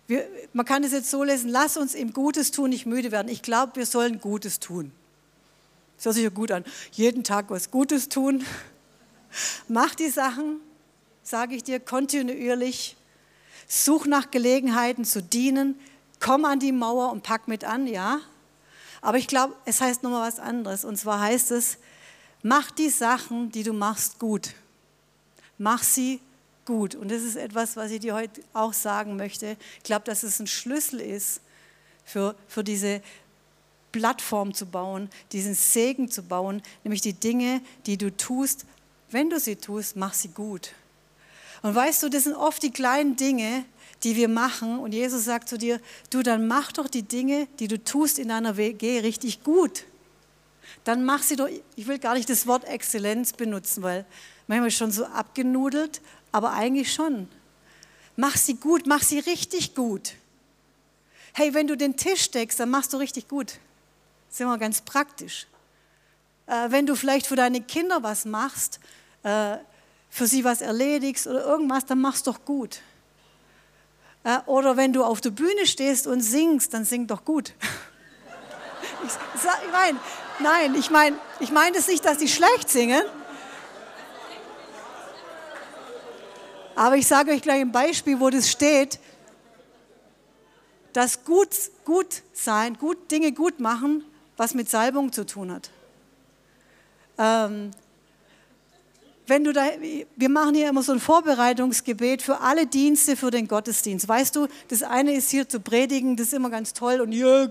Wir, 0.08 0.26
man 0.54 0.66
kann 0.66 0.84
es 0.84 0.92
jetzt 0.92 1.10
so 1.10 1.24
lesen, 1.24 1.50
lass 1.50 1.78
uns 1.78 1.94
im 1.94 2.14
Gutes 2.14 2.52
tun 2.52 2.70
nicht 2.70 2.86
müde 2.86 3.12
werden. 3.12 3.30
Ich 3.30 3.42
glaube, 3.42 3.76
wir 3.76 3.86
sollen 3.86 4.20
Gutes 4.20 4.60
tun. 4.60 4.92
Das 5.98 6.06
hört 6.06 6.16
sich 6.16 6.24
ja 6.24 6.30
gut 6.30 6.52
an. 6.52 6.64
Jeden 6.92 7.24
Tag 7.24 7.50
was 7.50 7.72
Gutes 7.72 8.08
tun. 8.08 8.46
Mach 9.68 9.96
die 9.96 10.10
Sachen, 10.10 10.62
sage 11.24 11.56
ich 11.56 11.64
dir, 11.64 11.80
kontinuierlich. 11.80 12.96
Such 13.68 14.06
nach 14.06 14.32
Gelegenheiten 14.32 15.04
zu 15.04 15.22
dienen. 15.22 15.78
Komm 16.20 16.46
an 16.46 16.60
die 16.60 16.72
Mauer 16.72 17.12
und 17.12 17.24
pack 17.24 17.48
mit 17.48 17.66
an, 17.66 17.86
ja. 17.88 18.22
Aber 19.02 19.18
ich 19.18 19.28
glaube, 19.28 19.56
es 19.66 19.82
heißt 19.82 20.04
nochmal 20.04 20.28
was 20.28 20.40
anderes. 20.40 20.86
Und 20.86 20.98
zwar 20.98 21.20
heißt 21.20 21.52
es, 21.52 21.78
mach 22.44 22.72
die 22.72 22.90
Sachen, 22.90 23.52
die 23.52 23.64
du 23.64 23.74
machst, 23.74 24.20
gut. 24.20 24.54
Mach 25.58 25.84
sie 25.84 26.22
gut. 26.68 26.94
Und 26.94 27.10
das 27.10 27.24
ist 27.24 27.38
etwas, 27.38 27.76
was 27.76 27.90
ich 27.90 28.02
dir 28.02 28.14
heute 28.14 28.44
auch 28.54 28.74
sagen 28.74 29.16
möchte. 29.16 29.58
Ich 29.78 29.84
glaube, 29.84 30.06
dass 30.06 30.22
es 30.22 30.40
ein 30.40 30.46
Schlüssel 30.46 31.00
ist 31.00 31.42
für, 32.06 32.36
für 32.48 32.64
diese 32.64 33.02
Plattform 33.92 34.54
zu 34.54 34.68
bauen, 34.68 35.10
diesen 35.32 35.56
Segen 35.56 36.12
zu 36.12 36.22
bauen, 36.22 36.62
nämlich 36.84 37.02
die 37.02 37.14
Dinge, 37.14 37.62
die 37.88 37.98
du 37.98 38.16
tust, 38.16 38.66
wenn 39.10 39.30
du 39.30 39.40
sie 39.40 39.56
tust, 39.56 39.96
mach 39.96 40.14
sie 40.14 40.28
gut. 40.28 40.74
Und 41.64 41.74
weißt 41.74 42.04
du, 42.04 42.10
das 42.10 42.26
sind 42.26 42.36
oft 42.36 42.62
die 42.62 42.72
kleinen 42.72 43.16
Dinge, 43.16 43.66
die 44.04 44.16
wir 44.16 44.28
machen. 44.28 44.78
Und 44.78 44.94
Jesus 44.94 45.24
sagt 45.26 45.50
zu 45.50 45.58
dir, 45.58 45.80
du, 46.10 46.22
dann 46.22 46.48
mach 46.48 46.72
doch 46.74 46.88
die 46.88 47.04
Dinge, 47.04 47.48
die 47.60 47.68
du 47.68 47.84
tust 47.84 48.20
in 48.20 48.28
deiner 48.28 48.58
WG 48.58 49.00
richtig 49.00 49.44
gut. 49.44 49.86
Dann 50.84 51.06
mach 51.06 51.24
sie 51.24 51.38
doch, 51.38 51.50
ich 51.76 51.88
will 51.88 51.98
gar 51.98 52.14
nicht 52.14 52.30
das 52.30 52.46
Wort 52.46 52.66
Exzellenz 52.66 53.34
benutzen, 53.34 53.84
weil 53.84 54.06
manchmal 54.48 54.72
schon 54.72 54.92
so 54.92 55.06
abgenudelt, 55.06 56.02
aber 56.38 56.54
eigentlich 56.54 56.94
schon. 56.94 57.28
Mach 58.16 58.38
sie 58.38 58.54
gut, 58.54 58.86
mach 58.86 59.02
sie 59.02 59.18
richtig 59.18 59.74
gut. 59.74 60.14
Hey, 61.34 61.56
wenn 61.56 61.66
du 61.66 61.76
den 61.76 61.98
Tisch 61.98 62.30
deckst, 62.30 62.60
dann 62.60 62.70
machst 62.70 62.94
du 62.94 62.98
richtig 62.98 63.28
gut. 63.28 63.54
Sind 64.30 64.48
wir 64.48 64.58
ganz 64.60 64.82
praktisch. 64.82 65.48
Äh, 66.46 66.70
wenn 66.70 66.86
du 66.86 66.96
vielleicht 66.96 67.26
für 67.26 67.36
deine 67.36 67.62
Kinder 67.62 68.04
was 68.04 68.26
machst, 68.26 68.80
äh, 69.24 69.58
für 70.12 70.28
sie 70.28 70.44
was 70.44 70.62
erledigst 70.62 71.26
oder 71.26 71.44
irgendwas, 71.44 71.86
dann 71.86 72.00
machst 72.00 72.28
doch 72.28 72.46
gut. 72.46 72.82
Äh, 74.24 74.38
oder 74.46 74.78
wenn 74.78 74.94
du 74.94 75.04
auf 75.04 75.22
der 75.22 75.32
Bühne 75.32 75.66
stehst 75.66 76.06
und 76.06 76.22
singst, 76.22 76.76
dann 76.76 76.86
sing 76.86 77.08
doch 77.08 77.26
gut. 77.26 77.54
Ich, 79.04 79.12
ich 79.14 79.72
meine, 79.72 80.00
nein, 80.40 80.76
ich 80.76 80.90
meine 80.90 81.18
ich 81.40 81.52
mein 81.52 81.72
das 81.74 81.88
nicht, 81.88 82.04
dass 82.04 82.20
sie 82.20 82.28
schlecht 82.28 82.68
singen. 82.68 83.04
Aber 86.78 86.96
ich 86.96 87.08
sage 87.08 87.32
euch 87.32 87.42
gleich 87.42 87.62
ein 87.62 87.72
Beispiel, 87.72 88.20
wo 88.20 88.30
das 88.30 88.52
steht, 88.52 89.00
dass 90.94 91.26
gut, 91.26 91.50
gut 91.86 92.22
sein, 92.34 92.78
gut, 92.78 93.10
Dinge 93.10 93.32
gut 93.32 93.60
machen, 93.60 94.06
was 94.38 94.54
mit 94.54 94.70
Salbung 94.70 95.12
zu 95.12 95.26
tun 95.26 95.52
hat. 95.52 95.72
Ähm, 97.18 97.72
wenn 99.26 99.44
du 99.44 99.54
da, 99.54 99.66
wir 100.16 100.30
machen 100.30 100.54
hier 100.54 100.70
immer 100.70 100.84
so 100.84 100.92
ein 100.92 101.00
Vorbereitungsgebet 101.00 102.22
für 102.22 102.42
alle 102.42 102.68
Dienste 102.68 103.18
für 103.18 103.32
den 103.32 103.48
Gottesdienst. 103.48 104.08
Weißt 104.08 104.36
du, 104.36 104.48
das 104.68 104.84
eine 104.84 105.16
ist 105.16 105.32
hier 105.32 105.50
zu 105.50 105.60
predigen, 105.60 106.16
das 106.16 106.28
ist 106.28 106.34
immer 106.34 106.52
ganz 106.52 106.74
toll 106.74 107.02
und 107.02 107.12
ja, 107.12 107.50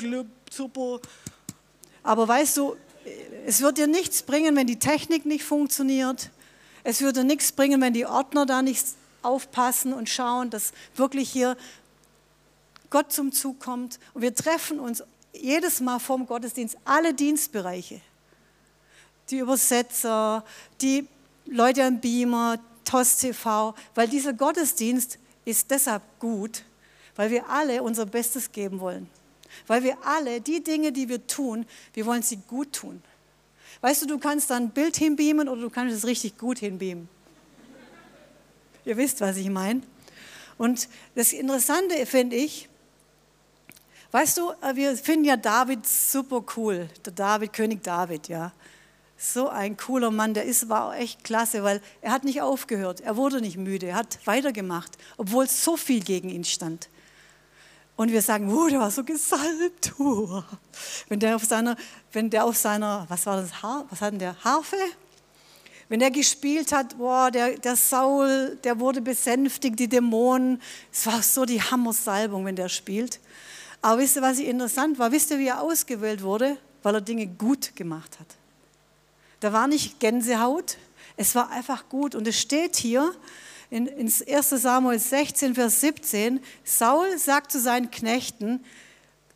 super. 0.53 1.01
Aber 2.05 2.29
weißt 2.29 2.59
du, 2.59 2.77
es 3.45 3.61
wird 3.61 3.79
dir 3.79 3.89
nichts 3.89 4.23
bringen, 4.23 4.55
wenn 4.55 4.69
die 4.69 4.79
Technik 4.79 5.27
nicht 5.27 5.43
funktioniert. 5.43 6.31
Es 6.85 7.01
würde 7.01 7.25
nichts 7.25 7.51
bringen, 7.51 7.81
wenn 7.81 7.93
die 7.93 8.07
Ordner 8.07 8.47
da 8.47 8.63
nicht 8.63 8.87
aufpassen 9.27 9.93
und 9.93 10.09
schauen, 10.09 10.51
dass 10.51 10.73
wirklich 10.95 11.31
hier 11.31 11.57
Gott 12.91 13.13
zum 13.13 13.33
Zug 13.33 13.61
kommt. 13.61 13.99
Und 14.15 14.23
wir 14.23 14.35
treffen 14.35 14.81
uns 14.81 15.03
jedes 15.33 15.81
Mal 15.81 15.99
vorm 15.99 16.27
Gottesdienst, 16.27 16.77
alle 16.85 17.15
Dienstbereiche. 17.15 18.01
Die 19.31 19.39
Übersetzer, 19.39 20.45
die 20.81 21.07
Leute 21.47 21.85
am 21.85 22.01
Beamer, 22.01 22.59
TOS 22.85 23.19
TV, 23.19 23.75
weil 23.95 24.09
dieser 24.09 24.33
Gottesdienst 24.33 25.19
ist 25.45 25.71
deshalb 25.71 26.03
gut, 26.21 26.63
weil 27.17 27.31
wir 27.31 27.49
alle 27.49 27.83
unser 27.83 28.07
Bestes 28.07 28.53
geben 28.53 28.81
wollen. 28.81 29.09
Weil 29.67 29.83
wir 29.83 29.97
alle 30.05 30.41
die 30.41 30.63
Dinge, 30.63 30.93
die 30.93 31.09
wir 31.09 31.27
tun, 31.27 31.67
wir 31.95 32.07
wollen 32.07 32.23
sie 32.23 32.37
gut 32.49 32.73
tun. 32.73 33.03
Weißt 33.81 34.03
du, 34.03 34.07
du 34.07 34.19
kannst 34.19 34.51
dann 34.51 34.65
ein 34.65 34.71
Bild 34.71 34.97
hinbeamen 34.97 35.49
oder 35.49 35.61
du 35.61 35.71
kannst 35.71 35.95
es 35.95 36.07
richtig 36.07 36.39
gut 36.39 36.59
hinbeamen. 36.59 37.09
Ihr 38.87 38.97
wisst, 38.97 39.21
was 39.21 39.37
ich 39.37 39.51
meine. 39.51 39.83
Und 40.57 40.89
das 41.17 41.33
Interessante 41.33 42.07
finde 42.07 42.37
ich, 42.37 42.69
weißt 44.13 44.39
du, 44.39 44.53
wir 44.75 44.97
finden 44.97 45.25
ja 45.25 45.37
David 45.37 45.85
super 45.87 46.43
cool, 46.57 46.89
der 47.05 47.13
David, 47.13 47.53
König 47.53 47.83
David, 47.83 48.29
ja. 48.29 48.53
So 49.19 49.49
ein 49.49 49.77
cooler 49.77 50.13
Mann, 50.13 50.35
der 50.35 50.45
ist, 50.45 50.69
war 50.69 50.97
echt 50.97 51.25
klasse, 51.25 51.65
weil 51.65 51.83
er 52.01 52.13
hat 52.13 52.23
nicht 52.23 52.43
aufgehört, 52.43 53.01
er 53.01 53.17
wurde 53.17 53.41
nicht 53.41 53.57
müde, 53.57 53.87
er 53.87 53.97
hat 53.97 54.25
weitergemacht, 54.25 54.97
obwohl 55.17 55.49
so 55.49 55.77
viel 55.77 56.05
gegen 56.05 56.29
ihn 56.29 56.45
stand. 56.45 56.89
Und 57.97 58.13
wir 58.13 58.23
sagen, 58.23 58.53
oh, 58.55 58.69
der 58.69 58.79
war 58.79 58.91
so 58.93 59.03
gesalbt. 59.03 59.95
Oh. 59.99 60.43
Wenn 61.09 61.19
der 61.19 61.35
auf 61.35 61.45
seiner, 61.45 61.77
wenn 62.13 62.31
der 62.31 62.45
auf 62.45 62.57
seiner, 62.57 63.07
was 63.09 63.25
war 63.25 63.41
das, 63.41 63.63
Har, 63.63 63.87
was 63.89 64.03
hat 64.03 64.13
denn 64.13 64.19
der, 64.19 64.37
Harfe? 64.45 64.77
Wenn 65.89 66.01
der 66.01 66.11
gespielt 66.11 66.73
hat, 66.73 66.99
boah, 66.99 67.31
der, 67.31 67.59
der 67.59 67.77
Saul, 67.77 68.59
der 68.65 68.81
wurde 68.81 69.01
besänftigt, 69.01 69.79
die 69.79 69.89
Dämonen. 69.89 70.61
Es 70.93 71.07
war 71.07 71.23
so 71.23 71.45
die 71.45 71.63
Hammersalbung, 71.63 72.45
wenn 72.45 72.57
der 72.57 72.69
spielt. 72.69 73.21
Aber 73.83 74.01
wisst 74.01 74.17
ihr, 74.17 74.23
was 74.23 74.39
interessant 74.39 74.99
war? 74.99 75.13
Wisst 75.13 75.31
ihr, 75.31 75.39
wie 75.39 75.47
er 75.47 75.61
ausgewählt 75.61 76.23
wurde? 76.23 76.57
Weil 76.83 76.97
er 76.97 77.01
Dinge 77.01 77.27
gut 77.27 77.77
gemacht 77.77 78.19
hat. 78.19 78.27
Da 79.41 79.53
war 79.53 79.69
nicht 79.69 80.01
Gänsehaut, 80.01 80.77
es 81.17 81.35
war 81.35 81.51
einfach 81.51 81.89
gut. 81.89 82.15
Und 82.15 82.27
es 82.27 82.41
steht 82.41 82.77
hier 82.77 83.15
in, 83.71 83.87
in 83.87 84.07
1 84.07 84.51
Samuel 84.51 84.99
16, 84.99 85.55
Vers 85.55 85.81
17, 85.81 86.41
Saul 86.65 87.19
sagt 87.19 87.53
zu 87.53 87.61
seinen 87.61 87.91
Knechten, 87.91 88.65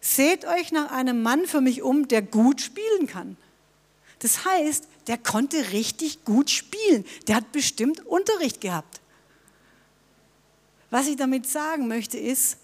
seht 0.01 0.47
euch 0.47 0.73
nach 0.73 0.91
einem 0.91 1.23
Mann 1.23 1.47
für 1.47 1.61
mich 1.61 1.83
um, 1.83 2.09
der 2.09 2.23
gut 2.23 2.61
spielen 2.61 3.07
kann. 3.07 3.37
Das 4.21 4.45
heißt, 4.45 4.87
der 5.11 5.19
konnte 5.19 5.73
richtig 5.73 6.25
gut 6.25 6.51
spielen. 6.51 7.05
Der 7.27 7.35
hat 7.35 7.51
bestimmt 7.51 8.07
Unterricht 8.07 8.61
gehabt. 8.61 9.01
Was 10.89 11.09
ich 11.09 11.17
damit 11.17 11.49
sagen 11.49 11.89
möchte 11.89 12.17
ist, 12.17 12.59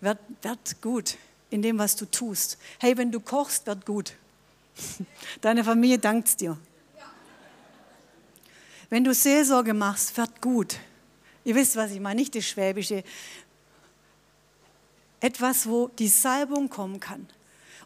werd, 0.00 0.18
werd 0.40 0.80
gut 0.80 1.18
in 1.50 1.60
dem, 1.60 1.76
was 1.76 1.94
du 1.94 2.06
tust. 2.10 2.56
Hey, 2.78 2.96
wenn 2.96 3.12
du 3.12 3.20
kochst, 3.20 3.66
werd 3.66 3.84
gut. 3.84 4.14
Deine 5.42 5.64
Familie 5.64 5.98
dankt 5.98 6.40
dir. 6.40 6.56
Wenn 8.88 9.04
du 9.04 9.12
Seelsorge 9.12 9.74
machst, 9.74 10.16
wird 10.16 10.40
gut. 10.40 10.78
Ihr 11.44 11.54
wisst, 11.54 11.76
was 11.76 11.90
ich 11.90 12.00
meine, 12.00 12.18
nicht 12.22 12.34
das 12.34 12.46
Schwäbische. 12.46 13.04
Etwas, 15.20 15.68
wo 15.68 15.88
die 15.88 16.08
Salbung 16.08 16.70
kommen 16.70 17.00
kann. 17.00 17.28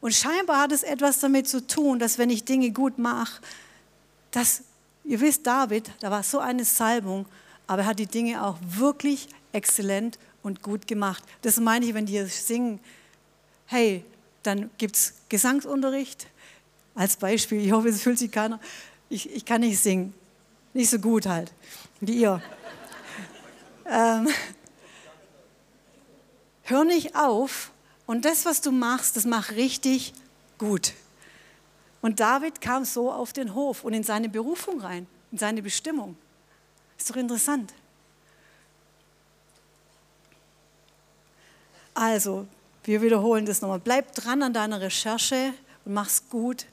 Und 0.00 0.14
scheinbar 0.14 0.60
hat 0.60 0.70
es 0.70 0.84
etwas 0.84 1.18
damit 1.18 1.48
zu 1.48 1.66
tun, 1.66 1.98
dass 1.98 2.18
wenn 2.18 2.30
ich 2.30 2.44
Dinge 2.44 2.70
gut 2.70 2.98
mache, 2.98 3.42
dass, 4.36 4.64
ihr 5.02 5.18
wisst, 5.18 5.46
David, 5.46 5.90
da 6.00 6.10
war 6.10 6.22
so 6.22 6.40
eine 6.40 6.62
Salbung, 6.66 7.24
aber 7.66 7.82
er 7.82 7.88
hat 7.88 7.98
die 7.98 8.06
Dinge 8.06 8.44
auch 8.44 8.58
wirklich 8.60 9.28
exzellent 9.52 10.18
und 10.42 10.60
gut 10.60 10.86
gemacht. 10.86 11.24
Das 11.40 11.58
meine 11.58 11.86
ich, 11.86 11.94
wenn 11.94 12.04
die 12.04 12.22
singen, 12.26 12.78
hey, 13.64 14.04
dann 14.42 14.68
gibt 14.76 14.96
es 14.96 15.14
Gesangsunterricht. 15.30 16.26
Als 16.94 17.16
Beispiel, 17.16 17.64
ich 17.64 17.72
hoffe, 17.72 17.88
es 17.88 18.02
fühlt 18.02 18.18
sich 18.18 18.30
keiner. 18.30 18.60
Ich, 19.08 19.34
ich 19.34 19.46
kann 19.46 19.62
nicht 19.62 19.78
singen. 19.80 20.12
Nicht 20.74 20.90
so 20.90 20.98
gut 20.98 21.24
halt, 21.24 21.50
wie 22.02 22.20
ihr. 22.20 22.42
ähm, 23.86 24.28
hör 26.64 26.84
nicht 26.84 27.16
auf 27.16 27.70
und 28.04 28.26
das, 28.26 28.44
was 28.44 28.60
du 28.60 28.70
machst, 28.70 29.16
das 29.16 29.24
mach 29.24 29.52
richtig 29.52 30.12
gut. 30.58 30.92
Und 32.06 32.20
David 32.20 32.60
kam 32.60 32.84
so 32.84 33.10
auf 33.10 33.32
den 33.32 33.52
Hof 33.52 33.82
und 33.82 33.92
in 33.92 34.04
seine 34.04 34.28
Berufung 34.28 34.80
rein, 34.80 35.08
in 35.32 35.38
seine 35.38 35.60
Bestimmung. 35.60 36.16
Ist 36.96 37.10
doch 37.10 37.16
interessant. 37.16 37.74
Also, 41.94 42.46
wir 42.84 43.02
wiederholen 43.02 43.44
das 43.44 43.60
nochmal. 43.60 43.80
Bleib 43.80 44.14
dran 44.14 44.44
an 44.44 44.52
deiner 44.52 44.80
Recherche 44.80 45.52
und 45.84 45.94
mach's 45.94 46.22
gut. 46.30 46.66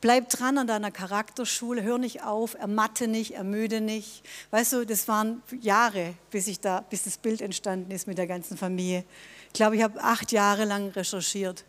Bleib 0.00 0.30
dran 0.30 0.56
an 0.56 0.66
deiner 0.66 0.90
Charakterschule, 0.90 1.82
hör 1.82 1.98
nicht 1.98 2.22
auf, 2.22 2.54
ermatte 2.54 3.08
nicht, 3.08 3.34
ermüde 3.34 3.82
nicht. 3.82 4.22
Weißt 4.52 4.72
du, 4.72 4.86
das 4.86 5.06
waren 5.06 5.42
Jahre, 5.60 6.14
bis, 6.30 6.46
ich 6.46 6.60
da, 6.60 6.80
bis 6.88 7.02
das 7.04 7.18
Bild 7.18 7.42
entstanden 7.42 7.90
ist 7.90 8.06
mit 8.06 8.16
der 8.16 8.26
ganzen 8.26 8.56
Familie. 8.56 9.04
Ich 9.48 9.52
glaube, 9.52 9.76
ich 9.76 9.82
habe 9.82 10.02
acht 10.02 10.32
Jahre 10.32 10.64
lang 10.64 10.92
recherchiert. 10.92 11.66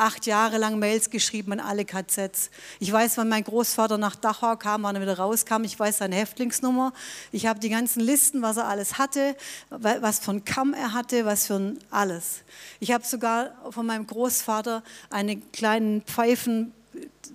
Acht 0.00 0.24
Jahre 0.24 0.56
lang 0.56 0.78
Mails 0.78 1.10
geschrieben 1.10 1.52
an 1.52 1.60
alle 1.60 1.84
KZs. 1.84 2.50
Ich 2.78 2.90
weiß, 2.90 3.18
wann 3.18 3.28
mein 3.28 3.44
Großvater 3.44 3.98
nach 3.98 4.16
Dachau 4.16 4.56
kam, 4.56 4.84
wann 4.84 4.96
er 4.96 5.02
wieder 5.02 5.18
rauskam. 5.18 5.62
Ich 5.64 5.78
weiß 5.78 5.98
seine 5.98 6.16
Häftlingsnummer. 6.16 6.94
Ich 7.32 7.44
habe 7.44 7.60
die 7.60 7.68
ganzen 7.68 8.00
Listen, 8.00 8.40
was 8.40 8.56
er 8.56 8.66
alles 8.66 8.96
hatte, 8.96 9.36
was 9.68 10.20
für 10.20 10.30
ein 10.30 10.46
Kamm 10.46 10.72
er 10.72 10.94
hatte, 10.94 11.26
was 11.26 11.48
für 11.48 11.56
ein 11.56 11.78
alles. 11.90 12.44
Ich 12.78 12.92
habe 12.92 13.04
sogar 13.04 13.50
von 13.68 13.84
meinem 13.84 14.06
Großvater 14.06 14.82
eine 15.10 15.36
kleinen 15.36 16.00
Pfeifen 16.00 16.72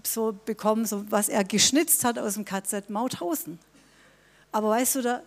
so 0.03 0.35
bekommen, 0.45 0.87
so 0.87 1.05
was 1.11 1.29
er 1.29 1.43
geschnitzt 1.43 2.03
hat 2.03 2.17
aus 2.17 2.33
dem 2.33 2.45
KZ 2.45 2.89
Mauthausen. 2.89 3.59
Aber 4.51 4.69
weißt 4.69 4.95
du, 4.95 5.01
da, 5.03 5.21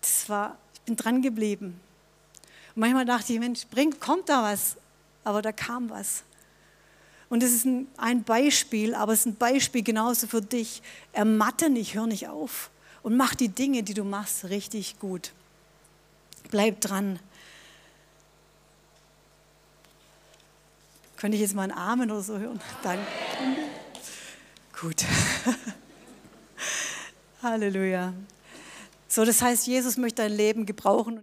das 0.00 0.28
war, 0.28 0.58
bin 0.86 0.96
dran 0.96 1.22
geblieben. 1.22 1.80
Und 2.74 2.80
manchmal 2.80 3.04
dachte 3.04 3.32
ich, 3.32 3.38
Mensch, 3.38 3.64
bringt, 3.68 4.00
kommt 4.00 4.28
da 4.28 4.42
was? 4.42 4.74
Aber 5.22 5.40
da 5.40 5.52
kam 5.52 5.88
was. 5.88 6.24
Und 7.30 7.42
es 7.42 7.52
ist 7.52 7.66
ein, 7.96 8.24
Beispiel, 8.24 8.94
aber 8.94 9.12
es 9.12 9.20
ist 9.20 9.26
ein 9.26 9.36
Beispiel 9.36 9.82
genauso 9.82 10.26
für 10.26 10.42
dich. 10.42 10.82
Ermatte 11.12 11.70
nicht, 11.70 11.94
hör 11.94 12.06
nicht 12.06 12.28
auf 12.28 12.70
und 13.02 13.16
mach 13.16 13.34
die 13.34 13.48
Dinge, 13.48 13.82
die 13.82 13.94
du 13.94 14.04
machst, 14.04 14.44
richtig 14.44 14.98
gut. 14.98 15.32
Bleib 16.50 16.80
dran. 16.80 17.18
Könnte 21.16 21.36
ich 21.36 21.42
jetzt 21.42 21.54
mal 21.54 21.62
einen 21.62 21.72
Amen 21.72 22.10
oder 22.10 22.22
so 22.22 22.38
hören? 22.38 22.60
Danke. 22.82 23.06
Gut. 24.80 25.04
Halleluja. 27.42 28.14
So, 29.06 29.24
das 29.24 29.42
heißt, 29.42 29.66
Jesus 29.66 29.96
möchte 29.96 30.22
dein 30.22 30.32
Leben 30.32 30.66
gebrauchen. 30.66 31.18